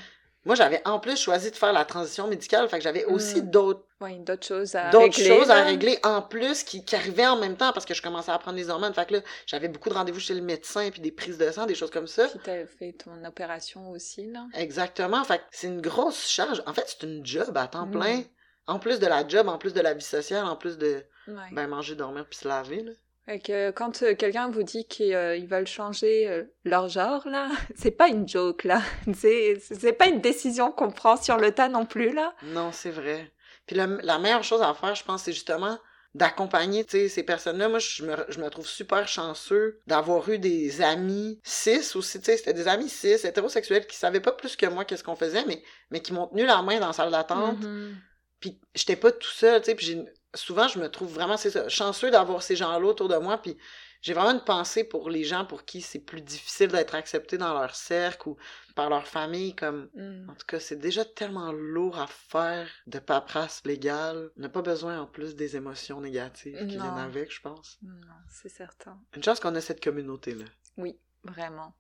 Moi, 0.45 0.55
j'avais 0.55 0.81
en 0.87 0.99
plus 0.99 1.17
choisi 1.21 1.51
de 1.51 1.57
faire 1.57 1.73
la 1.73 1.85
transition 1.85 2.27
médicale. 2.27 2.69
Fait 2.69 2.79
que 2.79 2.85
j'avais 2.85 3.05
aussi 3.05 3.43
Mm. 3.43 3.51
d'autres 3.51 3.85
Ouais, 4.01 4.17
d'autres 4.19 4.47
choses 4.47 4.75
à 4.77 4.89
d'autres 4.89 5.17
régler. 5.19 5.27
choses 5.37 5.51
à 5.51 5.63
régler 5.63 5.99
en 6.05 6.23
plus 6.23 6.63
qui, 6.65 6.83
qui 6.87 6.97
arrivaient 6.97 7.27
en 7.27 7.37
même 7.37 7.57
temps 7.59 7.71
parce 7.75 7.85
que 7.85 7.93
je 7.93 8.01
commençais 8.01 8.33
à 8.33 8.39
prendre 8.39 8.57
les 8.57 8.71
hormones. 8.71 8.95
Fait 8.95 9.07
que 9.07 9.15
là, 9.17 9.21
j'avais 9.47 9.69
beaucoup 9.69 9.91
de 9.91 9.95
rendez-vous 9.95 10.21
chez 10.21 10.33
le 10.33 10.41
médecin 10.41 10.89
puis 10.91 11.03
des 11.03 11.11
prises 11.13 11.37
de 11.37 11.51
sang, 11.51 11.67
des 11.67 11.75
choses 11.75 11.91
comme 11.91 12.07
ça. 12.07 12.27
Puis 12.29 12.39
t'as 12.43 12.65
fait 12.65 12.93
ton 12.93 13.23
opération 13.27 13.91
aussi, 13.91 14.31
là. 14.31 14.47
Exactement. 14.55 15.23
Fait 15.25 15.39
que 15.39 15.43
c'est 15.51 15.67
une 15.67 15.83
grosse 15.83 16.27
charge. 16.29 16.63
En 16.67 16.73
fait, 16.73 16.85
c'est 16.87 17.07
une 17.07 17.25
job 17.27 17.55
à 17.59 17.67
temps 17.67 17.87
plein. 17.91 18.23
En 18.67 18.79
plus 18.79 19.01
de 19.01 19.07
la 19.07 19.27
job, 19.29 19.49
en 19.49 19.59
plus 19.59 19.75
de 19.75 19.81
la 19.83 19.93
vie 19.93 20.01
sociale, 20.05 20.47
en 20.47 20.57
plus 20.57 20.79
de 20.79 21.05
Ouais. 21.29 21.35
ben, 21.53 21.67
manger, 21.67 21.95
dormir 21.95 22.25
puis 22.29 22.39
se 22.39 22.49
laver. 22.49 22.83
Là. 22.83 22.93
Que 23.39 23.71
quand 23.71 24.03
euh, 24.03 24.15
quelqu'un 24.15 24.51
vous 24.51 24.63
dit 24.63 24.87
qu'ils 24.87 25.15
euh, 25.15 25.39
veulent 25.49 25.67
changer 25.67 26.29
euh, 26.29 26.45
leur 26.65 26.89
genre, 26.89 27.27
là, 27.29 27.49
c'est 27.77 27.91
pas 27.93 28.09
une 28.09 28.29
joke, 28.29 28.65
là. 28.65 28.83
C'est 29.15 29.93
pas 29.99 30.07
une 30.09 30.21
décision 30.21 30.73
qu'on 30.73 30.91
prend 30.91 31.17
sur 31.17 31.37
le 31.37 31.53
tas 31.53 31.69
non 31.69 31.87
plus, 31.87 32.13
là. 32.13 32.35
Non, 32.43 32.73
c'est 32.73 32.91
vrai. 32.91 33.31
Puis 33.67 33.77
la, 33.77 33.87
la 33.87 34.19
meilleure 34.19 34.43
chose 34.43 34.63
à 34.63 34.75
faire, 34.75 34.95
je 34.95 35.05
pense, 35.05 35.23
c'est 35.23 35.33
justement 35.33 35.79
d'accompagner 36.15 36.85
ces 36.89 37.23
personnes-là. 37.23 37.69
Moi, 37.69 37.79
je 37.79 38.05
me, 38.05 38.17
je 38.29 38.41
me 38.41 38.49
trouve 38.51 38.67
super 38.67 39.07
chanceux 39.07 39.79
d'avoir 39.87 40.29
eu 40.29 40.39
des 40.41 40.83
amis 40.83 41.41
cis 41.45 41.79
aussi. 41.95 42.19
tu 42.19 42.25
sais, 42.25 42.37
C'était 42.37 42.53
des 42.53 42.67
amis 42.67 42.89
cis, 42.89 43.13
hétérosexuels, 43.25 43.87
qui 43.87 43.97
savaient 43.97 44.19
pas 44.21 44.33
plus 44.33 44.57
que 44.57 44.67
moi 44.67 44.85
qu'est-ce 44.85 45.05
qu'on 45.05 45.15
faisait, 45.15 45.45
mais, 45.47 45.63
mais 45.91 46.01
qui 46.01 46.13
m'ont 46.13 46.27
tenu 46.27 46.45
la 46.45 46.63
main 46.63 46.81
dans 46.81 46.89
la 46.89 46.93
salle 46.93 47.13
d'attente. 47.13 47.61
Mhm. 47.61 47.95
Puis 48.41 48.61
j'étais 48.75 48.97
pas 48.97 49.13
tout 49.13 49.29
seul, 49.31 49.61
tu 49.61 49.67
sais. 49.67 49.75
Puis 49.77 49.87
j'ai- 49.87 50.05
souvent, 50.35 50.69
je 50.69 50.79
me 50.79 50.89
trouve 50.89 51.13
vraiment, 51.13 51.37
ça, 51.37 51.69
chanceux 51.69 52.11
d'avoir 52.11 52.43
ces 52.43 52.57
gens-là 52.57 52.87
autour 52.87 53.09
de 53.09 53.17
moi. 53.17 53.39
Puis 53.39 53.57
j'ai 54.03 54.15
vraiment 54.15 54.31
une 54.33 54.45
pensée 54.45 54.85
pour 54.85 55.11
les 55.11 55.25
gens 55.25 55.45
pour 55.45 55.65
qui 55.65 55.81
c'est 55.83 55.99
plus 55.99 56.23
difficile 56.23 56.69
d'être 56.69 56.95
accepté 56.95 57.37
dans 57.37 57.53
leur 57.53 57.75
cercle 57.75 58.31
ou 58.31 58.37
par 58.75 58.89
leur 58.91 59.07
famille. 59.07 59.55
Comme, 59.55 59.91
Mm. 59.95 60.31
en 60.31 60.35
tout 60.35 60.47
cas, 60.47 60.59
c'est 60.61 60.77
déjà 60.79 61.05
tellement 61.05 61.53
lourd 61.53 61.99
à 61.99 62.07
faire 62.07 62.69
de 62.87 62.99
paperasse 62.99 63.63
légale. 63.65 64.31
On 64.39 64.41
n'a 64.43 64.49
pas 64.49 64.63
besoin 64.63 65.01
en 65.01 65.07
plus 65.07 65.35
des 65.37 65.57
émotions 65.57 66.01
négatives 66.01 66.57
qui 66.67 66.77
Non. 66.77 66.85
viennent 66.85 66.99
avec, 67.05 67.33
je 67.35 67.41
pense. 67.41 67.79
Non, 67.83 67.93
c'est 68.29 68.49
certain. 68.49 68.99
Une 69.17 69.23
chance 69.23 69.41
qu'on 69.41 69.55
a 69.55 69.61
cette 69.61 69.83
communauté-là. 69.83 70.45
Oui, 70.77 70.99
vraiment. 71.25 71.75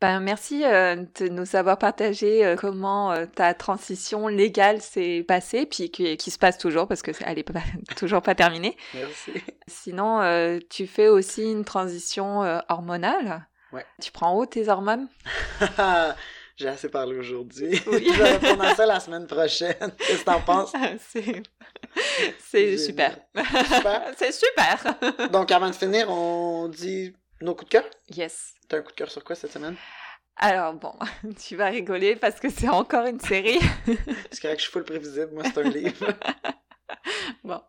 Ben, 0.00 0.20
merci 0.20 0.64
euh, 0.64 1.04
de 1.18 1.26
nous 1.26 1.56
avoir 1.56 1.76
partagé 1.76 2.46
euh, 2.46 2.54
comment 2.54 3.10
euh, 3.10 3.26
ta 3.26 3.52
transition 3.52 4.28
légale 4.28 4.80
s'est 4.80 5.24
passée, 5.26 5.66
puis 5.66 5.90
qui, 5.90 6.16
qui 6.16 6.30
se 6.30 6.38
passe 6.38 6.56
toujours 6.56 6.86
parce 6.86 7.02
que 7.02 7.10
elle 7.24 7.40
est 7.40 7.42
pas, 7.42 7.60
toujours 7.96 8.22
pas 8.22 8.36
terminée. 8.36 8.76
Merci. 8.94 9.32
Sinon, 9.66 10.60
tu 10.70 10.86
fais 10.86 11.08
aussi 11.08 11.50
une 11.50 11.64
transition 11.64 12.40
hormonale. 12.68 13.46
Ouais. 13.72 13.84
Tu 14.00 14.12
prends 14.12 14.38
où 14.38 14.46
tes 14.46 14.68
hormones? 14.68 15.08
J'ai 16.56 16.68
assez 16.68 16.88
parlé 16.88 17.16
aujourd'hui. 17.16 17.80
Oui. 17.86 18.08
je 18.12 18.18
vais 18.18 18.32
répondre 18.36 18.64
à 18.64 18.74
ça 18.74 18.86
la 18.86 18.98
semaine 18.98 19.26
prochaine. 19.26 19.92
Qu'est-ce 19.98 20.20
que 20.20 20.24
t'en 20.24 20.40
penses? 20.40 20.72
C'est 21.08 21.42
c'est 22.48 22.76
super. 22.78 23.16
Super? 23.36 24.02
c'est 24.16 24.32
super. 24.32 25.30
Donc, 25.30 25.52
avant 25.52 25.70
de 25.70 25.74
finir, 25.74 26.10
on 26.10 26.68
dit 26.68 27.14
nos 27.40 27.54
coups 27.54 27.70
de 27.70 27.78
cœur? 27.78 27.84
yes. 28.08 28.54
T'as 28.68 28.78
un 28.78 28.82
coup 28.82 28.90
de 28.90 28.96
cœur 28.96 29.10
sur 29.10 29.24
quoi 29.24 29.36
cette 29.36 29.52
semaine? 29.52 29.76
Alors 30.36 30.74
bon, 30.74 30.92
tu 31.46 31.56
vas 31.56 31.66
rigoler 31.66 32.14
parce 32.16 32.38
que 32.40 32.48
c'est 32.48 32.68
encore 32.68 33.06
une 33.06 33.20
série. 33.20 33.58
C'est 34.30 34.40
correct 34.40 34.56
que 34.56 34.58
je 34.58 34.62
suis 34.62 34.72
full 34.72 34.84
prévisible. 34.84 35.30
Moi, 35.32 35.42
c'est 35.44 35.58
un 35.58 35.68
livre. 35.68 36.06
Bon. 37.44 37.60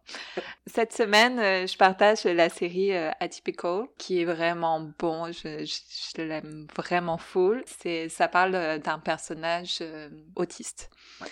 Cette 0.66 0.94
semaine, 0.94 1.40
euh, 1.40 1.68
je 1.68 1.78
partage 1.78 2.24
la 2.24 2.50
série 2.50 2.94
euh, 2.96 3.12
Atypical, 3.20 3.84
qui 3.98 4.22
est 4.22 4.26
vraiment 4.26 4.80
bon. 4.98 5.32
Je, 5.32 5.66
je, 5.66 5.80
je 6.16 6.22
l'aime 6.22 6.68
vraiment 6.76 7.18
full. 7.18 7.64
C'est, 7.66 8.10
ça 8.10 8.28
parle 8.28 8.56
euh, 8.56 8.78
d'un 8.78 9.00
personnage 9.00 9.80
euh, 9.82 10.10
autiste. 10.36 10.90
Ouais. 11.22 11.28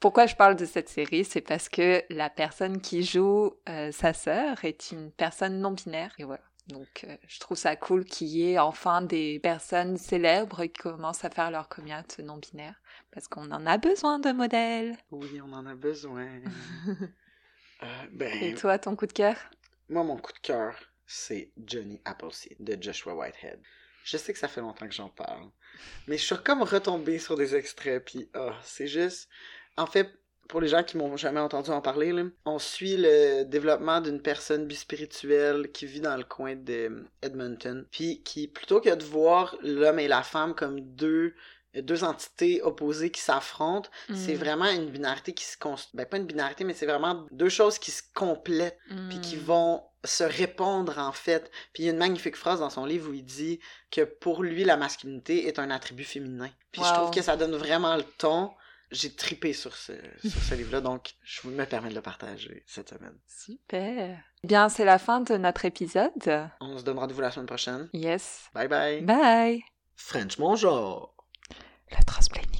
Pourquoi 0.00 0.26
je 0.26 0.34
parle 0.34 0.56
de 0.56 0.64
cette 0.66 0.88
série? 0.88 1.24
C'est 1.24 1.40
parce 1.40 1.68
que 1.68 2.02
la 2.10 2.28
personne 2.30 2.80
qui 2.80 3.02
joue 3.02 3.52
euh, 3.68 3.90
sa 3.92 4.12
sœur 4.12 4.64
est 4.64 4.90
une 4.92 5.10
personne 5.10 5.60
non 5.60 5.70
binaire. 5.72 6.14
Et 6.18 6.24
voilà. 6.24 6.42
Donc, 6.68 7.04
euh, 7.04 7.16
je 7.28 7.38
trouve 7.38 7.56
ça 7.56 7.76
cool 7.76 8.04
qu'il 8.04 8.28
y 8.28 8.50
ait 8.50 8.58
enfin 8.58 9.00
des 9.00 9.38
personnes 9.38 9.96
célèbres 9.96 10.64
qui 10.64 10.80
commencent 10.80 11.24
à 11.24 11.30
faire 11.30 11.50
leur 11.50 11.68
communauté 11.68 12.22
non 12.22 12.38
binaire. 12.38 12.74
Parce 13.12 13.28
qu'on 13.28 13.50
en 13.52 13.66
a 13.66 13.78
besoin 13.78 14.18
de 14.18 14.32
modèles. 14.32 14.96
Oui, 15.10 15.40
on 15.40 15.52
en 15.52 15.66
a 15.66 15.74
besoin. 15.74 16.28
Euh, 17.82 18.06
ben, 18.10 18.42
Et 18.42 18.54
toi, 18.54 18.78
ton 18.78 18.96
coup 18.96 19.04
de 19.04 19.12
cœur? 19.12 19.36
Moi, 19.90 20.02
mon 20.02 20.16
coup 20.16 20.32
de 20.32 20.38
cœur, 20.38 20.74
c'est 21.06 21.52
Johnny 21.62 22.00
Appleseed 22.06 22.56
de 22.58 22.82
Joshua 22.82 23.14
Whitehead. 23.14 23.60
Je 24.02 24.16
sais 24.16 24.32
que 24.32 24.38
ça 24.38 24.48
fait 24.48 24.62
longtemps 24.62 24.88
que 24.88 24.94
j'en 24.94 25.10
parle, 25.10 25.50
mais 26.06 26.16
je 26.16 26.24
suis 26.24 26.42
comme 26.42 26.62
retombé 26.62 27.18
sur 27.18 27.36
des 27.36 27.54
extraits, 27.54 28.02
puis 28.02 28.30
ah, 28.32 28.58
c'est 28.62 28.86
juste... 28.86 29.28
En 29.76 29.86
fait, 29.86 30.10
pour 30.48 30.60
les 30.60 30.68
gens 30.68 30.82
qui 30.82 30.96
m'ont 30.96 31.16
jamais 31.16 31.40
entendu 31.40 31.70
en 31.70 31.80
parler, 31.80 32.12
là, 32.12 32.22
on 32.44 32.58
suit 32.58 32.96
le 32.98 33.44
développement 33.44 34.00
d'une 34.00 34.20
personne 34.20 34.66
bispirituelle 34.66 35.70
qui 35.72 35.86
vit 35.86 36.00
dans 36.00 36.16
le 36.16 36.24
coin 36.24 36.54
de 36.56 37.04
Edmonton, 37.22 37.86
puis 37.90 38.22
qui, 38.22 38.48
plutôt 38.48 38.80
que 38.80 38.94
de 38.94 39.04
voir 39.04 39.56
l'homme 39.62 39.98
et 39.98 40.08
la 40.08 40.22
femme 40.22 40.54
comme 40.54 40.80
deux 40.80 41.34
deux 41.82 42.04
entités 42.04 42.62
opposées 42.62 43.10
qui 43.10 43.20
s'affrontent, 43.20 43.90
c'est 44.14 44.32
Mm. 44.32 44.38
vraiment 44.38 44.70
une 44.70 44.88
binarité 44.88 45.34
qui 45.34 45.44
se 45.44 45.58
construit. 45.58 45.90
Ben, 45.98 46.06
pas 46.06 46.16
une 46.16 46.24
binarité, 46.24 46.64
mais 46.64 46.72
c'est 46.72 46.86
vraiment 46.86 47.26
deux 47.32 47.50
choses 47.50 47.78
qui 47.78 47.90
se 47.90 48.02
complètent 48.14 48.78
puis 49.10 49.20
qui 49.20 49.36
Mm. 49.36 49.40
vont 49.40 49.82
se 50.02 50.24
répondre 50.24 50.98
en 50.98 51.12
fait. 51.12 51.50
Puis 51.74 51.82
il 51.82 51.86
y 51.86 51.88
a 51.90 51.92
une 51.92 51.98
magnifique 51.98 52.36
phrase 52.36 52.60
dans 52.60 52.70
son 52.70 52.86
livre 52.86 53.10
où 53.10 53.12
il 53.12 53.26
dit 53.26 53.60
que 53.90 54.00
pour 54.00 54.42
lui 54.42 54.64
la 54.64 54.78
masculinité 54.78 55.48
est 55.48 55.58
un 55.58 55.70
attribut 55.70 56.04
féminin. 56.04 56.48
Puis 56.72 56.80
je 56.82 56.94
trouve 56.94 57.10
que 57.10 57.20
ça 57.20 57.36
donne 57.36 57.54
vraiment 57.56 57.94
le 57.96 58.04
ton. 58.16 58.52
J'ai 58.92 59.12
tripé 59.14 59.52
sur 59.52 59.74
ce, 59.76 59.92
sur 60.22 60.40
ce 60.42 60.54
livre-là, 60.54 60.80
donc 60.80 61.14
je 61.24 61.48
me 61.48 61.64
permets 61.64 61.90
de 61.90 61.94
le 61.94 62.02
partager 62.02 62.62
cette 62.66 62.90
semaine. 62.90 63.18
Super. 63.26 64.18
Eh 64.42 64.46
Bien, 64.46 64.68
c'est 64.68 64.84
la 64.84 64.98
fin 64.98 65.20
de 65.20 65.36
notre 65.36 65.64
épisode. 65.64 66.50
On 66.60 66.78
se 66.78 66.84
donne 66.84 66.98
rendez-vous 66.98 67.20
la 67.20 67.32
semaine 67.32 67.46
prochaine. 67.46 67.88
Yes. 67.92 68.48
Bye 68.54 68.68
bye. 68.68 69.02
Bye. 69.02 69.62
French, 69.96 70.38
bonjour. 70.38 71.16
Le 71.90 72.04
transplaining. 72.04 72.55